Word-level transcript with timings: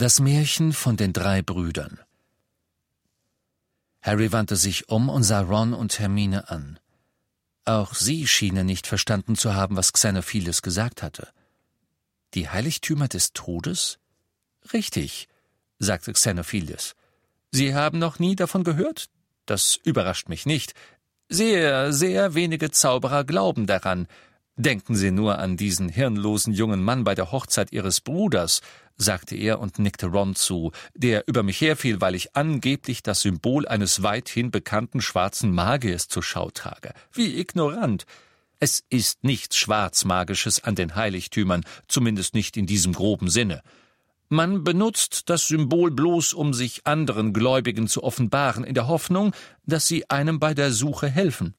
Das 0.00 0.18
Märchen 0.18 0.72
von 0.72 0.96
den 0.96 1.12
drei 1.12 1.42
Brüdern. 1.42 2.00
Harry 4.00 4.32
wandte 4.32 4.56
sich 4.56 4.88
um 4.88 5.10
und 5.10 5.24
sah 5.24 5.42
Ron 5.42 5.74
und 5.74 5.98
Hermine 5.98 6.48
an. 6.48 6.80
Auch 7.66 7.92
sie 7.92 8.26
schienen 8.26 8.64
nicht 8.64 8.86
verstanden 8.86 9.36
zu 9.36 9.54
haben, 9.54 9.76
was 9.76 9.92
Xenophiles 9.92 10.62
gesagt 10.62 11.02
hatte. 11.02 11.28
Die 12.32 12.48
Heiligtümer 12.48 13.08
des 13.08 13.34
Todes? 13.34 13.98
Richtig, 14.72 15.28
sagte 15.78 16.14
Xenophiles. 16.14 16.96
Sie 17.50 17.74
haben 17.74 17.98
noch 17.98 18.18
nie 18.18 18.36
davon 18.36 18.64
gehört? 18.64 19.10
Das 19.44 19.78
überrascht 19.84 20.30
mich 20.30 20.46
nicht. 20.46 20.72
Sehr, 21.28 21.92
sehr 21.92 22.32
wenige 22.32 22.70
Zauberer 22.70 23.24
glauben 23.24 23.66
daran. 23.66 24.08
Denken 24.56 24.96
Sie 24.96 25.10
nur 25.10 25.38
an 25.38 25.58
diesen 25.58 25.90
hirnlosen 25.90 26.54
jungen 26.54 26.82
Mann 26.82 27.04
bei 27.04 27.14
der 27.14 27.32
Hochzeit 27.32 27.70
Ihres 27.70 28.00
Bruders, 28.00 28.62
sagte 29.00 29.34
er 29.34 29.60
und 29.60 29.78
nickte 29.78 30.06
Ron 30.06 30.34
zu, 30.34 30.72
der 30.94 31.26
über 31.26 31.42
mich 31.42 31.60
herfiel, 31.60 32.00
weil 32.00 32.14
ich 32.14 32.36
angeblich 32.36 33.02
das 33.02 33.22
Symbol 33.22 33.66
eines 33.66 34.02
weithin 34.02 34.50
bekannten 34.50 35.00
schwarzen 35.00 35.52
Magiers 35.52 36.08
zur 36.08 36.22
Schau 36.22 36.50
trage. 36.50 36.92
Wie 37.12 37.38
ignorant! 37.38 38.04
Es 38.62 38.84
ist 38.90 39.24
nichts 39.24 39.56
Schwarzmagisches 39.56 40.62
an 40.62 40.74
den 40.74 40.94
Heiligtümern, 40.94 41.64
zumindest 41.88 42.34
nicht 42.34 42.58
in 42.58 42.66
diesem 42.66 42.92
groben 42.92 43.30
Sinne. 43.30 43.62
Man 44.28 44.62
benutzt 44.64 45.30
das 45.30 45.48
Symbol 45.48 45.90
bloß, 45.90 46.34
um 46.34 46.52
sich 46.52 46.86
anderen 46.86 47.32
Gläubigen 47.32 47.88
zu 47.88 48.04
offenbaren, 48.04 48.62
in 48.62 48.74
der 48.74 48.86
Hoffnung, 48.86 49.32
dass 49.64 49.86
sie 49.86 50.08
einem 50.10 50.38
bei 50.38 50.52
der 50.52 50.72
Suche 50.72 51.08
helfen. 51.08 51.54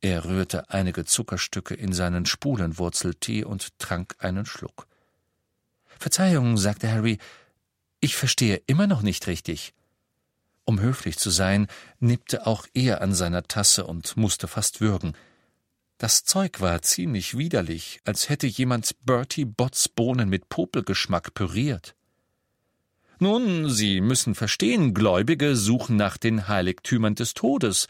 Er 0.00 0.24
rührte 0.24 0.70
einige 0.70 1.04
Zuckerstücke 1.04 1.74
in 1.74 1.92
seinen 1.92 2.24
Spulenwurzeltee 2.24 3.42
und 3.42 3.78
trank 3.78 4.14
einen 4.20 4.46
Schluck. 4.46 4.86
Verzeihung, 5.98 6.56
sagte 6.56 6.90
Harry, 6.90 7.18
ich 8.00 8.16
verstehe 8.16 8.60
immer 8.66 8.86
noch 8.86 9.02
nicht 9.02 9.26
richtig. 9.26 9.72
Um 10.64 10.80
höflich 10.80 11.18
zu 11.18 11.30
sein, 11.30 11.66
nippte 12.00 12.46
auch 12.46 12.66
er 12.74 13.00
an 13.00 13.14
seiner 13.14 13.42
Tasse 13.44 13.86
und 13.86 14.16
musste 14.16 14.48
fast 14.48 14.80
würgen. 14.80 15.14
Das 15.98 16.24
Zeug 16.24 16.60
war 16.60 16.82
ziemlich 16.82 17.36
widerlich, 17.36 18.00
als 18.04 18.28
hätte 18.28 18.46
jemand 18.46 18.96
Bertie 19.04 19.44
Botts 19.44 19.88
Bohnen 19.88 20.28
mit 20.28 20.48
Popelgeschmack 20.48 21.34
püriert. 21.34 21.94
Nun, 23.20 23.70
Sie 23.70 24.00
müssen 24.00 24.34
verstehen, 24.34 24.92
Gläubige 24.92 25.54
suchen 25.54 25.96
nach 25.96 26.16
den 26.16 26.48
Heiligtümern 26.48 27.14
des 27.14 27.34
Todes, 27.34 27.86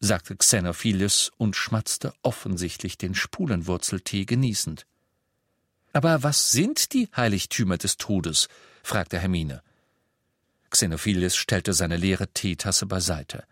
sagte 0.00 0.36
Xenophiles 0.36 1.30
und 1.36 1.56
schmatzte 1.56 2.12
offensichtlich 2.22 2.98
den 2.98 3.14
Spulenwurzeltee 3.14 4.24
genießend. 4.24 4.86
Aber 5.94 6.22
was 6.24 6.50
sind 6.50 6.92
die 6.92 7.08
Heiligtümer 7.16 7.78
des 7.78 7.96
Todes? 7.96 8.48
fragte 8.82 9.18
Hermine. 9.18 9.62
Xenophiles 10.68 11.36
stellte 11.36 11.72
seine 11.72 11.96
leere 11.96 12.28
Teetasse 12.28 12.84
beiseite. 12.84 13.44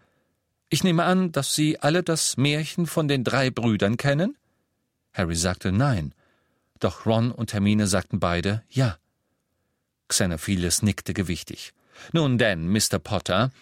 Ich 0.68 0.82
nehme 0.82 1.04
an, 1.04 1.30
dass 1.30 1.54
Sie 1.54 1.78
alle 1.78 2.02
das 2.02 2.36
Märchen 2.36 2.86
von 2.86 3.06
den 3.06 3.22
drei 3.22 3.50
Brüdern 3.50 3.96
kennen? 3.96 4.36
Harry 5.14 5.36
sagte 5.36 5.70
nein, 5.70 6.14
doch 6.80 7.06
Ron 7.06 7.30
und 7.30 7.52
Hermine 7.52 7.86
sagten 7.86 8.18
beide 8.18 8.64
ja. 8.68 8.98
Xenophiles 10.08 10.82
nickte 10.82 11.14
gewichtig. 11.14 11.72
Nun 12.12 12.38
denn, 12.38 12.66
Mr. 12.66 12.98
Potter, 12.98 13.52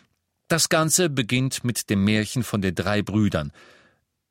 das 0.48 0.70
Ganze 0.70 1.10
beginnt 1.10 1.64
mit 1.64 1.90
dem 1.90 2.02
Märchen 2.02 2.42
von 2.42 2.62
den 2.62 2.74
drei 2.74 3.02
Brüdern. 3.02 3.52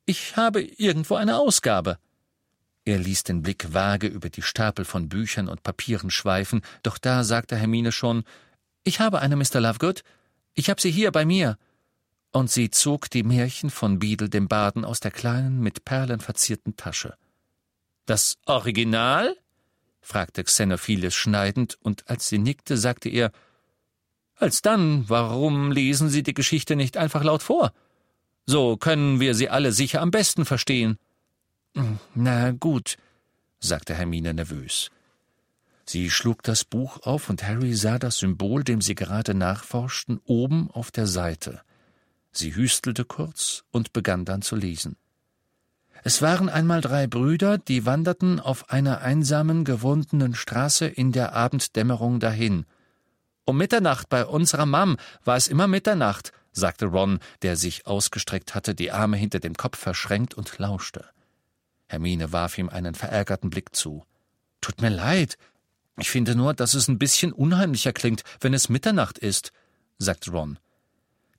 Ich 0.06 0.36
habe 0.36 0.60
irgendwo 0.60 1.14
eine 1.14 1.38
Ausgabe. 1.38 1.98
Er 2.84 2.98
ließ 2.98 3.24
den 3.24 3.42
Blick 3.42 3.72
vage 3.72 4.06
über 4.06 4.30
die 4.30 4.42
Stapel 4.42 4.84
von 4.84 5.08
Büchern 5.08 5.48
und 5.48 5.62
Papieren 5.62 6.10
schweifen, 6.10 6.62
doch 6.82 6.98
da 6.98 7.24
sagte 7.24 7.56
Hermine 7.56 7.92
schon 7.92 8.24
Ich 8.82 9.00
habe 9.00 9.20
eine, 9.20 9.36
Mr. 9.36 9.60
Lovegood. 9.60 10.02
Ich 10.54 10.70
habe 10.70 10.80
sie 10.80 10.90
hier 10.90 11.12
bei 11.12 11.24
mir. 11.24 11.58
Und 12.32 12.50
sie 12.50 12.70
zog 12.70 13.10
die 13.10 13.22
Märchen 13.22 13.70
von 13.70 13.98
Beadle 13.98 14.28
dem 14.28 14.48
Baden 14.48 14.84
aus 14.84 15.00
der 15.00 15.10
kleinen, 15.10 15.60
mit 15.60 15.84
Perlen 15.84 16.20
verzierten 16.20 16.76
Tasche. 16.76 17.14
Das 18.06 18.38
Original? 18.46 19.36
fragte 20.00 20.42
Xenophiles 20.42 21.14
schneidend, 21.14 21.76
und 21.82 22.08
als 22.08 22.28
sie 22.28 22.38
nickte, 22.38 22.76
sagte 22.76 23.08
er 23.08 23.32
Alsdann, 24.36 25.04
warum 25.08 25.70
lesen 25.70 26.08
Sie 26.08 26.22
die 26.22 26.32
Geschichte 26.32 26.74
nicht 26.74 26.96
einfach 26.96 27.22
laut 27.22 27.42
vor? 27.42 27.74
So 28.46 28.78
können 28.78 29.20
wir 29.20 29.34
sie 29.34 29.50
alle 29.50 29.70
sicher 29.70 30.00
am 30.00 30.10
besten 30.10 30.46
verstehen. 30.46 30.98
Hm, 31.74 31.98
na 32.14 32.50
gut, 32.52 32.96
sagte 33.58 33.94
Hermine 33.94 34.34
nervös. 34.34 34.90
Sie 35.84 36.10
schlug 36.10 36.42
das 36.42 36.64
Buch 36.64 37.02
auf 37.02 37.30
und 37.30 37.42
Harry 37.42 37.74
sah 37.74 37.98
das 37.98 38.18
Symbol, 38.18 38.62
dem 38.62 38.80
sie 38.80 38.94
gerade 38.94 39.34
nachforschten, 39.34 40.20
oben 40.24 40.70
auf 40.70 40.90
der 40.90 41.06
Seite. 41.06 41.62
Sie 42.32 42.54
hüstelte 42.54 43.04
kurz 43.04 43.64
und 43.70 43.92
begann 43.92 44.24
dann 44.24 44.42
zu 44.42 44.54
lesen. 44.54 44.96
Es 46.02 46.22
waren 46.22 46.48
einmal 46.48 46.80
drei 46.80 47.06
Brüder, 47.06 47.58
die 47.58 47.84
wanderten 47.86 48.40
auf 48.40 48.70
einer 48.70 49.00
einsamen, 49.00 49.64
gewundenen 49.64 50.34
Straße 50.34 50.86
in 50.86 51.12
der 51.12 51.34
Abenddämmerung 51.34 52.20
dahin– 52.20 52.66
um 53.50 53.56
Mitternacht 53.56 54.08
bei 54.08 54.24
unserer 54.24 54.64
Mam 54.64 54.96
war 55.24 55.36
es 55.36 55.48
immer 55.48 55.66
Mitternacht, 55.66 56.30
sagte 56.52 56.86
Ron, 56.86 57.18
der 57.42 57.56
sich 57.56 57.84
ausgestreckt 57.84 58.54
hatte, 58.54 58.76
die 58.76 58.92
Arme 58.92 59.16
hinter 59.16 59.40
dem 59.40 59.54
Kopf 59.54 59.76
verschränkt 59.76 60.34
und 60.34 60.56
lauschte. 60.58 61.04
Hermine 61.90 62.32
warf 62.32 62.56
ihm 62.56 62.68
einen 62.68 62.94
verärgerten 62.94 63.50
Blick 63.50 63.74
zu. 63.74 64.04
Tut 64.60 64.80
mir 64.80 64.90
leid. 64.90 65.36
Ich 65.98 66.08
finde 66.08 66.36
nur, 66.36 66.54
dass 66.54 66.74
es 66.74 66.86
ein 66.86 67.00
bisschen 67.00 67.32
unheimlicher 67.32 67.92
klingt, 67.92 68.22
wenn 68.40 68.54
es 68.54 68.68
Mitternacht 68.68 69.18
ist, 69.18 69.50
sagte 69.98 70.30
Ron. 70.30 70.60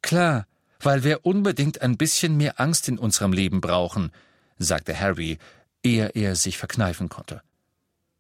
Klar, 0.02 0.46
weil 0.82 1.06
wir 1.06 1.26
unbedingt 1.26 1.82
ein 1.82 1.96
bisschen 1.96 2.36
mehr 2.36 2.60
Angst 2.60 2.90
in 2.90 3.00
unserem 3.00 3.32
Leben 3.32 3.62
brauchen, 3.62 4.12
sagte 4.58 5.00
Harry, 5.00 5.38
ehe 5.84 6.10
er 6.10 6.36
sich 6.36 6.58
verkneifen 6.58 7.08
konnte. 7.08 7.42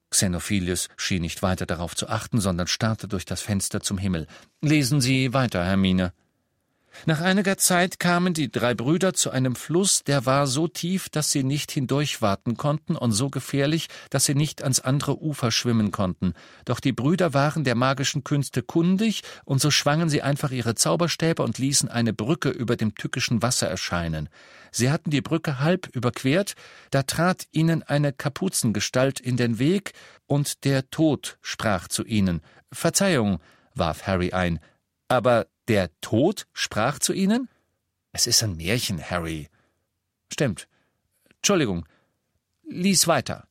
Xenophilius 0.09 0.87
schien 0.95 1.23
nicht 1.23 1.41
weiter 1.41 1.65
darauf 1.65 1.97
zu 1.97 2.07
achten, 2.07 2.39
sondern 2.39 2.67
starrte 2.67 3.09
durch 3.09 3.25
das 3.25 3.41
Fenster 3.41 3.81
zum 3.81 3.97
Himmel. 3.97 4.25
Lesen 4.61 5.01
Sie 5.01 5.33
weiter, 5.33 5.65
Hermine. 5.65 6.13
Nach 7.05 7.21
einiger 7.21 7.57
Zeit 7.57 7.99
kamen 7.99 8.33
die 8.33 8.51
drei 8.51 8.73
Brüder 8.73 9.13
zu 9.13 9.31
einem 9.31 9.55
Fluss, 9.55 10.03
der 10.03 10.25
war 10.25 10.45
so 10.45 10.67
tief, 10.67 11.09
dass 11.09 11.31
sie 11.31 11.43
nicht 11.43 11.71
hindurchwaten 11.71 12.57
konnten 12.57 12.95
und 12.95 13.11
so 13.11 13.29
gefährlich, 13.29 13.87
dass 14.09 14.25
sie 14.25 14.35
nicht 14.35 14.61
ans 14.61 14.79
andere 14.79 15.21
Ufer 15.21 15.51
schwimmen 15.51 15.91
konnten. 15.91 16.33
Doch 16.65 16.79
die 16.79 16.91
Brüder 16.91 17.33
waren 17.33 17.63
der 17.63 17.75
magischen 17.75 18.23
Künste 18.23 18.61
kundig, 18.61 19.23
und 19.45 19.61
so 19.61 19.71
schwangen 19.71 20.09
sie 20.09 20.21
einfach 20.21 20.51
ihre 20.51 20.75
Zauberstäbe 20.75 21.41
und 21.43 21.57
ließen 21.57 21.89
eine 21.89 22.13
Brücke 22.13 22.49
über 22.49 22.75
dem 22.75 22.95
tückischen 22.95 23.41
Wasser 23.41 23.67
erscheinen. 23.67 24.29
Sie 24.71 24.91
hatten 24.91 25.09
die 25.09 25.21
Brücke 25.21 25.59
halb 25.59 25.87
überquert, 25.95 26.53
da 26.91 27.03
trat 27.03 27.47
ihnen 27.51 27.83
eine 27.83 28.13
Kapuzengestalt 28.13 29.19
in 29.19 29.37
den 29.37 29.59
Weg, 29.59 29.93
und 30.27 30.63
der 30.63 30.89
Tod 30.91 31.37
sprach 31.41 31.87
zu 31.87 32.05
ihnen. 32.05 32.41
Verzeihung, 32.71 33.39
warf 33.75 34.07
Harry 34.07 34.31
ein, 34.31 34.59
aber 35.09 35.47
der 35.71 35.89
Tod 36.01 36.47
sprach 36.51 36.99
zu 36.99 37.13
Ihnen? 37.13 37.47
Es 38.11 38.27
ist 38.27 38.43
ein 38.43 38.57
Märchen, 38.57 39.01
Harry. 39.01 39.47
Stimmt. 40.29 40.67
Entschuldigung. 41.37 41.85
Lies 42.67 43.07
weiter. 43.07 43.47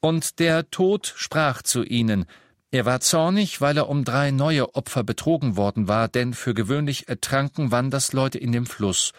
Und 0.00 0.40
der 0.40 0.68
Tod 0.68 1.14
sprach 1.16 1.62
zu 1.62 1.84
ihnen. 1.84 2.26
Er 2.70 2.84
war 2.84 3.00
zornig, 3.00 3.62
weil 3.62 3.78
er 3.78 3.88
um 3.88 4.04
drei 4.04 4.30
neue 4.30 4.74
Opfer 4.74 5.04
betrogen 5.04 5.56
worden 5.56 5.88
war, 5.88 6.08
denn 6.08 6.34
für 6.34 6.52
gewöhnlich 6.52 7.08
ertranken 7.08 7.70
Wandersleute 7.70 8.36
in 8.36 8.52
dem 8.52 8.66
Fluss. 8.66 9.12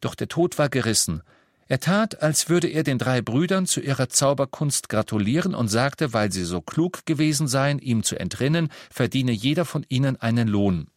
Doch 0.00 0.16
der 0.16 0.26
Tod 0.26 0.58
war 0.58 0.68
gerissen. 0.68 1.22
Er 1.68 1.78
tat, 1.78 2.20
als 2.20 2.48
würde 2.48 2.66
er 2.66 2.82
den 2.82 2.98
drei 2.98 3.22
Brüdern 3.22 3.64
zu 3.64 3.80
ihrer 3.80 4.08
Zauberkunst 4.08 4.88
gratulieren 4.88 5.54
und 5.54 5.68
sagte, 5.68 6.12
weil 6.12 6.32
sie 6.32 6.44
so 6.44 6.60
klug 6.60 7.06
gewesen 7.06 7.46
seien, 7.46 7.78
ihm 7.78 8.02
zu 8.02 8.18
entrinnen, 8.18 8.70
verdiene 8.90 9.30
jeder 9.30 9.64
von 9.64 9.86
ihnen 9.88 10.16
einen 10.16 10.48
Lohn. 10.48 10.88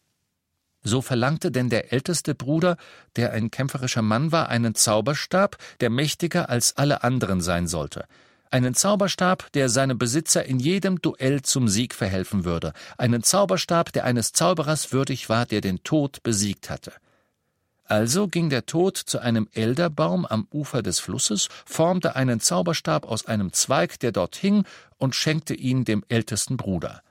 So 0.82 1.02
verlangte 1.02 1.50
denn 1.50 1.68
der 1.68 1.92
älteste 1.92 2.34
Bruder, 2.34 2.76
der 3.16 3.32
ein 3.32 3.50
kämpferischer 3.50 4.02
Mann 4.02 4.32
war, 4.32 4.48
einen 4.48 4.74
Zauberstab, 4.74 5.56
der 5.80 5.90
mächtiger 5.90 6.48
als 6.48 6.76
alle 6.76 7.02
anderen 7.02 7.40
sein 7.40 7.66
sollte. 7.66 8.06
Einen 8.52 8.74
Zauberstab, 8.74 9.52
der 9.52 9.68
seinem 9.68 9.96
Besitzer 9.96 10.44
in 10.44 10.58
jedem 10.58 11.00
Duell 11.00 11.42
zum 11.42 11.68
Sieg 11.68 11.94
verhelfen 11.94 12.44
würde. 12.44 12.72
Einen 12.98 13.22
Zauberstab, 13.22 13.92
der 13.92 14.04
eines 14.04 14.32
Zauberers 14.32 14.92
würdig 14.92 15.28
war, 15.28 15.46
der 15.46 15.60
den 15.60 15.84
Tod 15.84 16.22
besiegt 16.24 16.68
hatte. 16.68 16.92
Also 17.84 18.26
ging 18.28 18.50
der 18.50 18.66
Tod 18.66 18.96
zu 18.96 19.18
einem 19.18 19.48
Elderbaum 19.52 20.24
am 20.24 20.46
Ufer 20.52 20.82
des 20.82 20.98
Flusses, 21.00 21.48
formte 21.64 22.16
einen 22.16 22.40
Zauberstab 22.40 23.04
aus 23.04 23.26
einem 23.26 23.52
Zweig, 23.52 24.00
der 24.00 24.12
dort 24.12 24.36
hing, 24.36 24.64
und 24.96 25.14
schenkte 25.14 25.54
ihn 25.54 25.84
dem 25.84 26.04
ältesten 26.08 26.56
Bruder. 26.56 27.02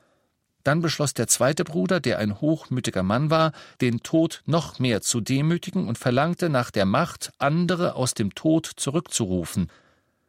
Dann 0.63 0.81
beschloss 0.81 1.13
der 1.13 1.27
zweite 1.27 1.63
Bruder, 1.63 1.99
der 1.99 2.19
ein 2.19 2.41
hochmütiger 2.41 3.03
Mann 3.03 3.29
war, 3.29 3.53
den 3.81 4.01
Tod 4.01 4.43
noch 4.45 4.79
mehr 4.79 5.01
zu 5.01 5.21
demütigen 5.21 5.87
und 5.87 5.97
verlangte 5.97 6.49
nach 6.49 6.69
der 6.69 6.85
Macht, 6.85 7.31
andere 7.37 7.95
aus 7.95 8.13
dem 8.13 8.35
Tod 8.35 8.69
zurückzurufen. 8.75 9.69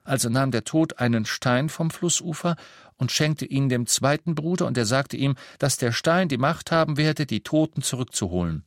Also 0.05 0.29
nahm 0.29 0.50
der 0.50 0.65
Tod 0.65 0.99
einen 0.99 1.25
Stein 1.25 1.69
vom 1.69 1.91
Flussufer 1.91 2.56
und 2.97 3.12
schenkte 3.12 3.44
ihn 3.44 3.69
dem 3.69 3.87
zweiten 3.87 4.35
Bruder, 4.35 4.67
und 4.67 4.79
er 4.79 4.87
sagte 4.87 5.17
ihm, 5.17 5.37
dass 5.59 5.77
der 5.77 5.93
Stein 5.93 6.29
die 6.29 6.38
Macht 6.38 6.71
haben 6.71 6.97
werde, 6.97 7.26
die 7.26 7.43
Toten 7.43 7.83
zurückzuholen. 7.83 8.65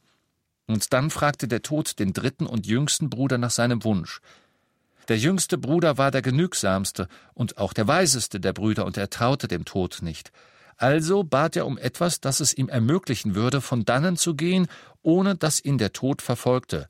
Und 0.67 0.93
dann 0.93 1.09
fragte 1.09 1.47
der 1.47 1.61
Tod 1.61 1.99
den 1.99 2.13
dritten 2.13 2.45
und 2.45 2.65
jüngsten 2.65 3.09
Bruder 3.09 3.37
nach 3.37 3.51
seinem 3.51 3.83
Wunsch. 3.83 4.21
Der 5.07 5.17
jüngste 5.17 5.57
Bruder 5.57 5.97
war 5.97 6.11
der 6.11 6.21
genügsamste 6.21 7.07
und 7.33 7.57
auch 7.57 7.73
der 7.73 7.87
weiseste 7.87 8.39
der 8.39 8.53
Brüder, 8.53 8.85
und 8.85 8.97
er 8.97 9.09
traute 9.09 9.47
dem 9.47 9.65
Tod 9.65 9.99
nicht. 10.01 10.31
Also 10.77 11.23
bat 11.23 11.55
er 11.55 11.65
um 11.65 11.77
etwas, 11.77 12.21
das 12.21 12.39
es 12.39 12.53
ihm 12.53 12.69
ermöglichen 12.69 13.35
würde, 13.35 13.61
von 13.61 13.85
dannen 13.85 14.17
zu 14.17 14.35
gehen, 14.35 14.67
ohne 15.01 15.35
dass 15.35 15.63
ihn 15.63 15.77
der 15.77 15.93
Tod 15.93 16.21
verfolgte. 16.21 16.87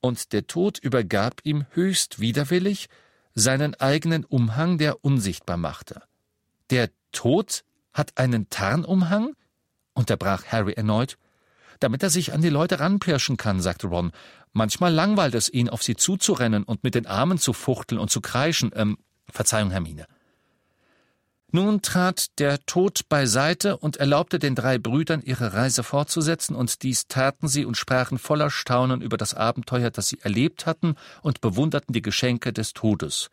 Und 0.00 0.32
der 0.32 0.46
Tod 0.46 0.78
übergab 0.78 1.40
ihm 1.44 1.66
höchst 1.70 2.20
widerwillig 2.20 2.88
seinen 3.34 3.74
eigenen 3.74 4.24
Umhang, 4.24 4.78
der 4.78 5.04
unsichtbar 5.04 5.56
machte. 5.56 6.02
Der 6.70 6.90
Tod 7.12 7.64
hat 7.92 8.18
einen 8.18 8.48
Tarnumhang? 8.50 9.34
unterbrach 9.94 10.44
Harry 10.46 10.72
erneut. 10.72 11.18
Damit 11.80 12.02
er 12.02 12.10
sich 12.10 12.32
an 12.32 12.42
die 12.42 12.48
Leute 12.48 12.80
ranpirschen 12.80 13.36
kann, 13.36 13.60
sagte 13.60 13.88
Ron. 13.88 14.12
Manchmal 14.52 14.92
langweilt 14.92 15.34
es 15.34 15.50
ihn, 15.50 15.68
auf 15.68 15.82
sie 15.82 15.96
zuzurennen 15.96 16.62
und 16.62 16.84
mit 16.84 16.94
den 16.94 17.06
Armen 17.06 17.38
zu 17.38 17.52
fuchteln 17.52 18.00
und 18.00 18.10
zu 18.10 18.20
kreischen. 18.20 18.70
Ähm, 18.74 18.98
Verzeihung, 19.30 19.70
Hermine. 19.70 20.06
Nun 21.56 21.80
trat 21.80 22.38
der 22.38 22.66
Tod 22.66 23.08
beiseite 23.08 23.78
und 23.78 23.96
erlaubte 23.96 24.38
den 24.38 24.54
drei 24.54 24.76
Brüdern, 24.76 25.22
ihre 25.24 25.54
Reise 25.54 25.82
fortzusetzen, 25.84 26.54
und 26.54 26.82
dies 26.82 27.08
taten 27.08 27.48
sie 27.48 27.64
und 27.64 27.78
sprachen 27.78 28.18
voller 28.18 28.50
Staunen 28.50 29.00
über 29.00 29.16
das 29.16 29.32
Abenteuer, 29.32 29.90
das 29.90 30.08
sie 30.08 30.18
erlebt 30.20 30.66
hatten, 30.66 30.96
und 31.22 31.40
bewunderten 31.40 31.94
die 31.94 32.02
Geschenke 32.02 32.52
des 32.52 32.74
Todes. 32.74 33.30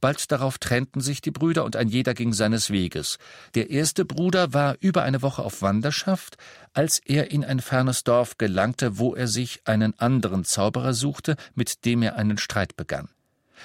Bald 0.00 0.32
darauf 0.32 0.56
trennten 0.56 1.02
sich 1.02 1.20
die 1.20 1.32
Brüder 1.32 1.66
und 1.66 1.76
ein 1.76 1.88
jeder 1.88 2.14
ging 2.14 2.32
seines 2.32 2.70
Weges. 2.70 3.18
Der 3.54 3.68
erste 3.68 4.06
Bruder 4.06 4.54
war 4.54 4.76
über 4.80 5.02
eine 5.02 5.20
Woche 5.20 5.42
auf 5.42 5.60
Wanderschaft, 5.60 6.38
als 6.72 6.98
er 6.98 7.30
in 7.30 7.44
ein 7.44 7.60
fernes 7.60 8.04
Dorf 8.04 8.38
gelangte, 8.38 8.96
wo 8.96 9.14
er 9.14 9.28
sich 9.28 9.60
einen 9.66 9.92
anderen 10.00 10.44
Zauberer 10.44 10.94
suchte, 10.94 11.36
mit 11.54 11.84
dem 11.84 12.00
er 12.00 12.16
einen 12.16 12.38
Streit 12.38 12.74
begann. 12.74 13.10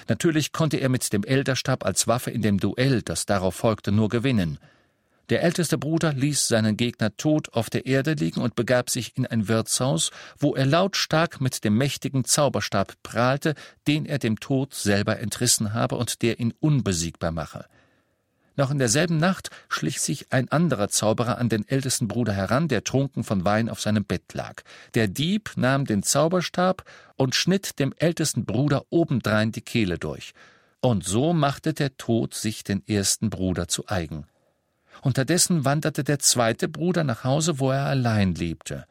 Natürlich 0.08 0.52
konnte 0.52 0.78
er 0.78 0.88
mit 0.88 1.12
dem 1.12 1.24
Elderstab 1.24 1.84
als 1.84 2.06
Waffe 2.06 2.30
in 2.30 2.42
dem 2.42 2.58
Duell, 2.58 3.02
das 3.02 3.26
darauf 3.26 3.54
folgte, 3.54 3.92
nur 3.92 4.08
gewinnen. 4.08 4.58
Der 5.30 5.44
älteste 5.44 5.78
Bruder 5.78 6.12
ließ 6.12 6.48
seinen 6.48 6.76
Gegner 6.76 7.16
tot 7.16 7.52
auf 7.52 7.70
der 7.70 7.86
Erde 7.86 8.14
liegen 8.14 8.40
und 8.40 8.56
begab 8.56 8.90
sich 8.90 9.16
in 9.16 9.26
ein 9.26 9.46
Wirtshaus, 9.46 10.10
wo 10.38 10.56
er 10.56 10.66
lautstark 10.66 11.40
mit 11.40 11.62
dem 11.62 11.76
mächtigen 11.76 12.24
Zauberstab 12.24 12.94
prahlte, 13.04 13.54
den 13.86 14.06
er 14.06 14.18
dem 14.18 14.40
Tod 14.40 14.74
selber 14.74 15.20
entrissen 15.20 15.72
habe 15.72 15.96
und 15.96 16.22
der 16.22 16.40
ihn 16.40 16.52
unbesiegbar 16.58 17.30
mache. 17.30 17.66
Noch 18.60 18.70
in 18.70 18.78
derselben 18.78 19.16
Nacht 19.16 19.48
schlich 19.70 20.02
sich 20.02 20.34
ein 20.34 20.52
anderer 20.52 20.90
Zauberer 20.90 21.38
an 21.38 21.48
den 21.48 21.66
ältesten 21.66 22.08
Bruder 22.08 22.34
heran, 22.34 22.68
der 22.68 22.84
trunken 22.84 23.24
von 23.24 23.46
Wein 23.46 23.70
auf 23.70 23.80
seinem 23.80 24.04
Bett 24.04 24.34
lag. 24.34 24.60
Der 24.92 25.08
Dieb 25.08 25.52
nahm 25.56 25.86
den 25.86 26.02
Zauberstab 26.02 26.84
und 27.16 27.34
schnitt 27.34 27.78
dem 27.78 27.94
ältesten 27.96 28.44
Bruder 28.44 28.84
obendrein 28.90 29.50
die 29.50 29.62
Kehle 29.62 29.98
durch. 29.98 30.34
Und 30.82 31.04
so 31.04 31.32
machte 31.32 31.72
der 31.72 31.96
Tod 31.96 32.34
sich 32.34 32.62
den 32.62 32.86
ersten 32.86 33.30
Bruder 33.30 33.66
zu 33.66 33.88
eigen. 33.88 34.26
Unterdessen 35.00 35.64
wanderte 35.64 36.04
der 36.04 36.18
zweite 36.18 36.68
Bruder 36.68 37.02
nach 37.02 37.24
Hause, 37.24 37.60
wo 37.60 37.70
er 37.70 37.86
allein 37.86 38.34
lebte. 38.34 38.84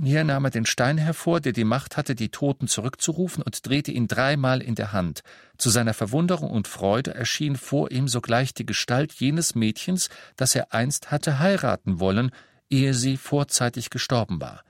Hier 0.00 0.24
nahm 0.24 0.46
er 0.46 0.50
den 0.50 0.64
Stein 0.64 0.96
hervor, 0.96 1.40
der 1.40 1.52
die 1.52 1.64
Macht 1.64 1.96
hatte, 1.96 2.14
die 2.14 2.30
Toten 2.30 2.66
zurückzurufen, 2.66 3.42
und 3.42 3.66
drehte 3.66 3.92
ihn 3.92 4.08
dreimal 4.08 4.62
in 4.62 4.74
der 4.74 4.92
Hand. 4.92 5.22
Zu 5.58 5.68
seiner 5.68 5.92
Verwunderung 5.92 6.50
und 6.50 6.66
Freude 6.66 7.14
erschien 7.14 7.56
vor 7.56 7.90
ihm 7.90 8.08
sogleich 8.08 8.54
die 8.54 8.64
Gestalt 8.64 9.12
jenes 9.12 9.54
Mädchens, 9.54 10.08
das 10.36 10.54
er 10.54 10.72
einst 10.72 11.10
hatte 11.10 11.38
heiraten 11.38 12.00
wollen, 12.00 12.30
ehe 12.70 12.94
sie 12.94 13.18
vorzeitig 13.18 13.90
gestorben 13.90 14.40
war. 14.40 14.64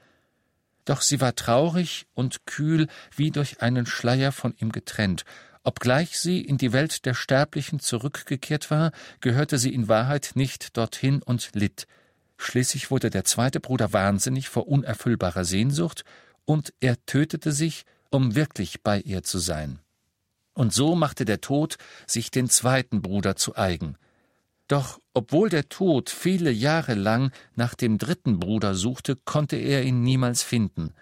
Doch 0.85 1.01
sie 1.03 1.21
war 1.21 1.37
traurig 1.37 2.07
und 2.15 2.45
kühl, 2.47 2.89
wie 3.15 3.31
durch 3.31 3.63
einen 3.63 3.87
Schleier 3.87 4.33
von 4.33 4.55
ihm 4.59 4.73
getrennt, 4.73 5.25
Obgleich 5.65 6.19
sie 6.19 6.41
in 6.41 6.59
die 6.59 6.73
Welt 6.73 7.07
der 7.07 7.15
Sterblichen 7.15 7.79
zurückgekehrt 7.79 8.71
war, 8.71 8.91
gehörte 9.21 9.59
sie 9.59 9.73
in 9.73 9.87
Wahrheit 9.87 10.33
nicht 10.35 10.77
dorthin 10.77 11.23
und 11.23 11.51
litt. 11.55 11.87
Schließlich 12.43 12.91
wurde 12.91 13.09
der 13.09 13.25
zweite 13.25 13.61
Bruder 13.61 13.93
wahnsinnig 13.93 14.49
vor 14.49 14.67
unerfüllbarer 14.67 15.45
Sehnsucht, 15.45 16.05
und 16.45 16.75
er 16.81 16.97
tötete 17.07 17.53
sich, 17.53 17.85
um 18.11 18.35
wirklich 18.35 18.83
bei 18.83 18.99
ihr 18.99 19.23
zu 19.23 19.39
sein. 19.39 19.79
Und 20.53 20.73
so 20.73 20.97
machte 20.97 21.25
der 21.25 21.41
Tod 21.41 21.77
sich 22.05 22.33
den 22.33 22.51
zweiten 22.51 23.01
Bruder 23.01 23.37
zu 23.37 23.55
eigen. 23.55 23.97
Doch 24.67 24.99
obwohl 25.15 25.51
der 25.51 25.69
Tod 25.69 26.11
viele 26.11 26.51
Jahre 26.51 26.95
lang 26.95 27.31
nach 27.55 27.75
dem 27.77 27.97
dritten 27.97 28.41
Bruder 28.41 28.75
suchte, 28.75 29.15
konnte 29.15 29.55
er 29.57 29.85
ihn 29.85 30.03
niemals 30.03 30.43
finden. 30.43 30.95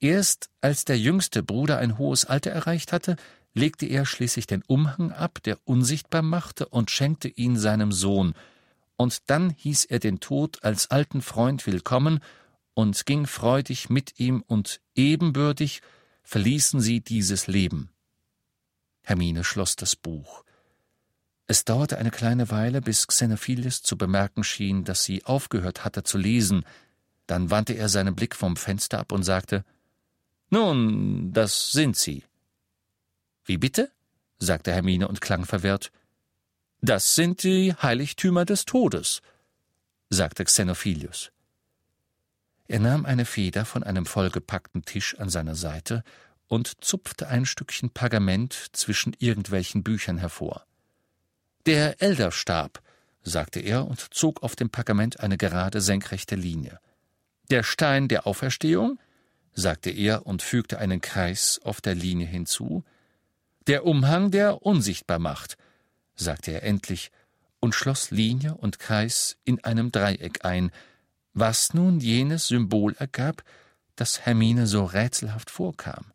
Erst 0.00 0.50
als 0.60 0.84
der 0.84 0.98
jüngste 0.98 1.44
Bruder 1.44 1.78
ein 1.78 1.98
hohes 1.98 2.24
Alter 2.24 2.50
erreicht 2.50 2.92
hatte, 2.92 3.14
legte 3.54 3.86
er 3.86 4.06
schließlich 4.06 4.48
den 4.48 4.62
Umhang 4.66 5.12
ab, 5.12 5.38
der 5.44 5.58
unsichtbar 5.64 6.22
machte, 6.22 6.66
und 6.66 6.90
schenkte 6.90 7.28
ihn 7.28 7.56
seinem 7.56 7.92
Sohn, 7.92 8.34
und 9.00 9.30
dann 9.30 9.48
hieß 9.48 9.86
er 9.86 9.98
den 9.98 10.20
Tod 10.20 10.62
als 10.62 10.90
alten 10.90 11.22
Freund 11.22 11.66
willkommen 11.66 12.20
und 12.74 13.06
ging 13.06 13.26
freudig 13.26 13.88
mit 13.88 14.20
ihm, 14.20 14.44
und 14.46 14.82
ebenbürtig 14.94 15.80
verließen 16.22 16.82
sie 16.82 17.00
dieses 17.00 17.46
Leben. 17.46 17.88
Hermine 19.00 19.42
schloss 19.42 19.74
das 19.74 19.96
Buch. 19.96 20.44
Es 21.46 21.64
dauerte 21.64 21.96
eine 21.96 22.10
kleine 22.10 22.50
Weile, 22.50 22.82
bis 22.82 23.06
Xenophiles 23.06 23.80
zu 23.80 23.96
bemerken 23.96 24.44
schien, 24.44 24.84
dass 24.84 25.02
sie 25.02 25.24
aufgehört 25.24 25.82
hatte 25.82 26.02
zu 26.02 26.18
lesen. 26.18 26.66
Dann 27.26 27.50
wandte 27.50 27.72
er 27.72 27.88
seinen 27.88 28.14
Blick 28.14 28.36
vom 28.36 28.54
Fenster 28.54 28.98
ab 28.98 29.12
und 29.12 29.22
sagte: 29.22 29.64
Nun, 30.50 31.32
das 31.32 31.72
sind 31.72 31.96
sie. 31.96 32.22
Wie 33.46 33.56
bitte? 33.56 33.90
sagte 34.38 34.72
Hermine 34.72 35.08
und 35.08 35.22
klang 35.22 35.46
verwirrt. 35.46 35.90
Das 36.82 37.14
sind 37.14 37.42
die 37.42 37.74
Heiligtümer 37.74 38.46
des 38.46 38.64
Todes, 38.64 39.20
sagte 40.08 40.44
Xenophilius. 40.44 41.30
Er 42.68 42.80
nahm 42.80 43.04
eine 43.04 43.26
Feder 43.26 43.64
von 43.66 43.82
einem 43.82 44.06
vollgepackten 44.06 44.84
Tisch 44.84 45.18
an 45.18 45.28
seiner 45.28 45.54
Seite 45.54 46.04
und 46.46 46.82
zupfte 46.82 47.28
ein 47.28 47.44
Stückchen 47.44 47.90
Pergament 47.90 48.68
zwischen 48.72 49.14
irgendwelchen 49.18 49.82
Büchern 49.82 50.18
hervor. 50.18 50.64
Der 51.66 52.00
Elderstab, 52.00 52.80
sagte 53.22 53.60
er 53.60 53.86
und 53.86 54.14
zog 54.14 54.42
auf 54.42 54.56
dem 54.56 54.70
Pergament 54.70 55.20
eine 55.20 55.36
gerade 55.36 55.82
senkrechte 55.82 56.34
Linie. 56.34 56.80
Der 57.50 57.62
Stein 57.62 58.08
der 58.08 58.26
Auferstehung, 58.26 58.98
sagte 59.52 59.90
er 59.90 60.26
und 60.26 60.40
fügte 60.40 60.78
einen 60.78 61.02
Kreis 61.02 61.60
auf 61.62 61.82
der 61.82 61.94
Linie 61.94 62.26
hinzu. 62.26 62.84
Der 63.66 63.84
Umhang, 63.84 64.30
der 64.30 64.62
unsichtbar 64.62 65.18
macht, 65.18 65.58
sagte 66.20 66.52
er 66.52 66.62
endlich 66.62 67.10
und 67.60 67.74
schloss 67.74 68.10
Linie 68.10 68.54
und 68.54 68.78
Kreis 68.78 69.36
in 69.44 69.62
einem 69.64 69.92
Dreieck 69.92 70.44
ein, 70.44 70.70
was 71.32 71.74
nun 71.74 72.00
jenes 72.00 72.48
Symbol 72.48 72.94
ergab, 72.98 73.42
das 73.96 74.20
Hermine 74.20 74.66
so 74.66 74.84
rätselhaft 74.84 75.50
vorkam. 75.50 76.06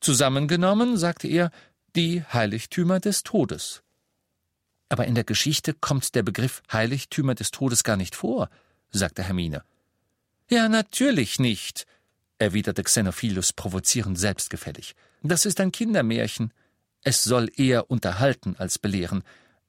Zusammengenommen, 0.00 0.96
sagte 0.96 1.28
er, 1.28 1.50
die 1.96 2.22
Heiligtümer 2.24 3.00
des 3.00 3.22
Todes. 3.22 3.82
Aber 4.88 5.06
in 5.06 5.14
der 5.14 5.24
Geschichte 5.24 5.74
kommt 5.74 6.14
der 6.14 6.22
Begriff 6.22 6.62
Heiligtümer 6.72 7.34
des 7.34 7.50
Todes 7.50 7.84
gar 7.84 7.96
nicht 7.96 8.14
vor, 8.14 8.48
sagte 8.90 9.22
Hermine. 9.22 9.64
Ja, 10.50 10.68
natürlich 10.68 11.38
nicht, 11.38 11.86
erwiderte 12.38 12.82
Xenophilus 12.82 13.52
provozierend 13.52 14.18
selbstgefällig. 14.18 14.94
Das 15.22 15.46
ist 15.46 15.60
ein 15.60 15.72
Kindermärchen. 15.72 16.52
Es 17.04 17.22
soll 17.22 17.50
eher 17.54 17.90
unterhalten 17.90 18.56
als 18.58 18.78
belehren. 18.78 19.22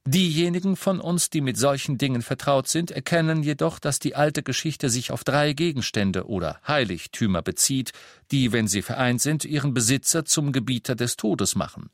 Diejenigen 0.08 0.76
von 0.76 1.00
uns, 1.00 1.30
die 1.30 1.42
mit 1.42 1.58
solchen 1.58 1.98
Dingen 1.98 2.22
vertraut 2.22 2.68
sind, 2.68 2.92
erkennen 2.92 3.44
jedoch, 3.44 3.80
dass 3.80 4.00
die 4.00 4.16
alte 4.16 4.42
Geschichte 4.44 4.90
sich 4.90 5.12
auf 5.12 5.24
drei 5.24 5.54
Gegenstände 5.54 6.28
oder 6.28 6.62
Heiligtümer 6.68 7.42
bezieht, 7.42 7.92
die, 8.32 8.52
wenn 8.52 8.68
sie 8.68 8.82
vereint 8.82 9.22
sind, 9.22 9.46
ihren 9.46 9.74
Besitzer 9.74 10.24
zum 10.24 10.52
Gebieter 10.52 10.96
des 10.96 11.18
Todes 11.18 11.56
machen. 11.56 11.90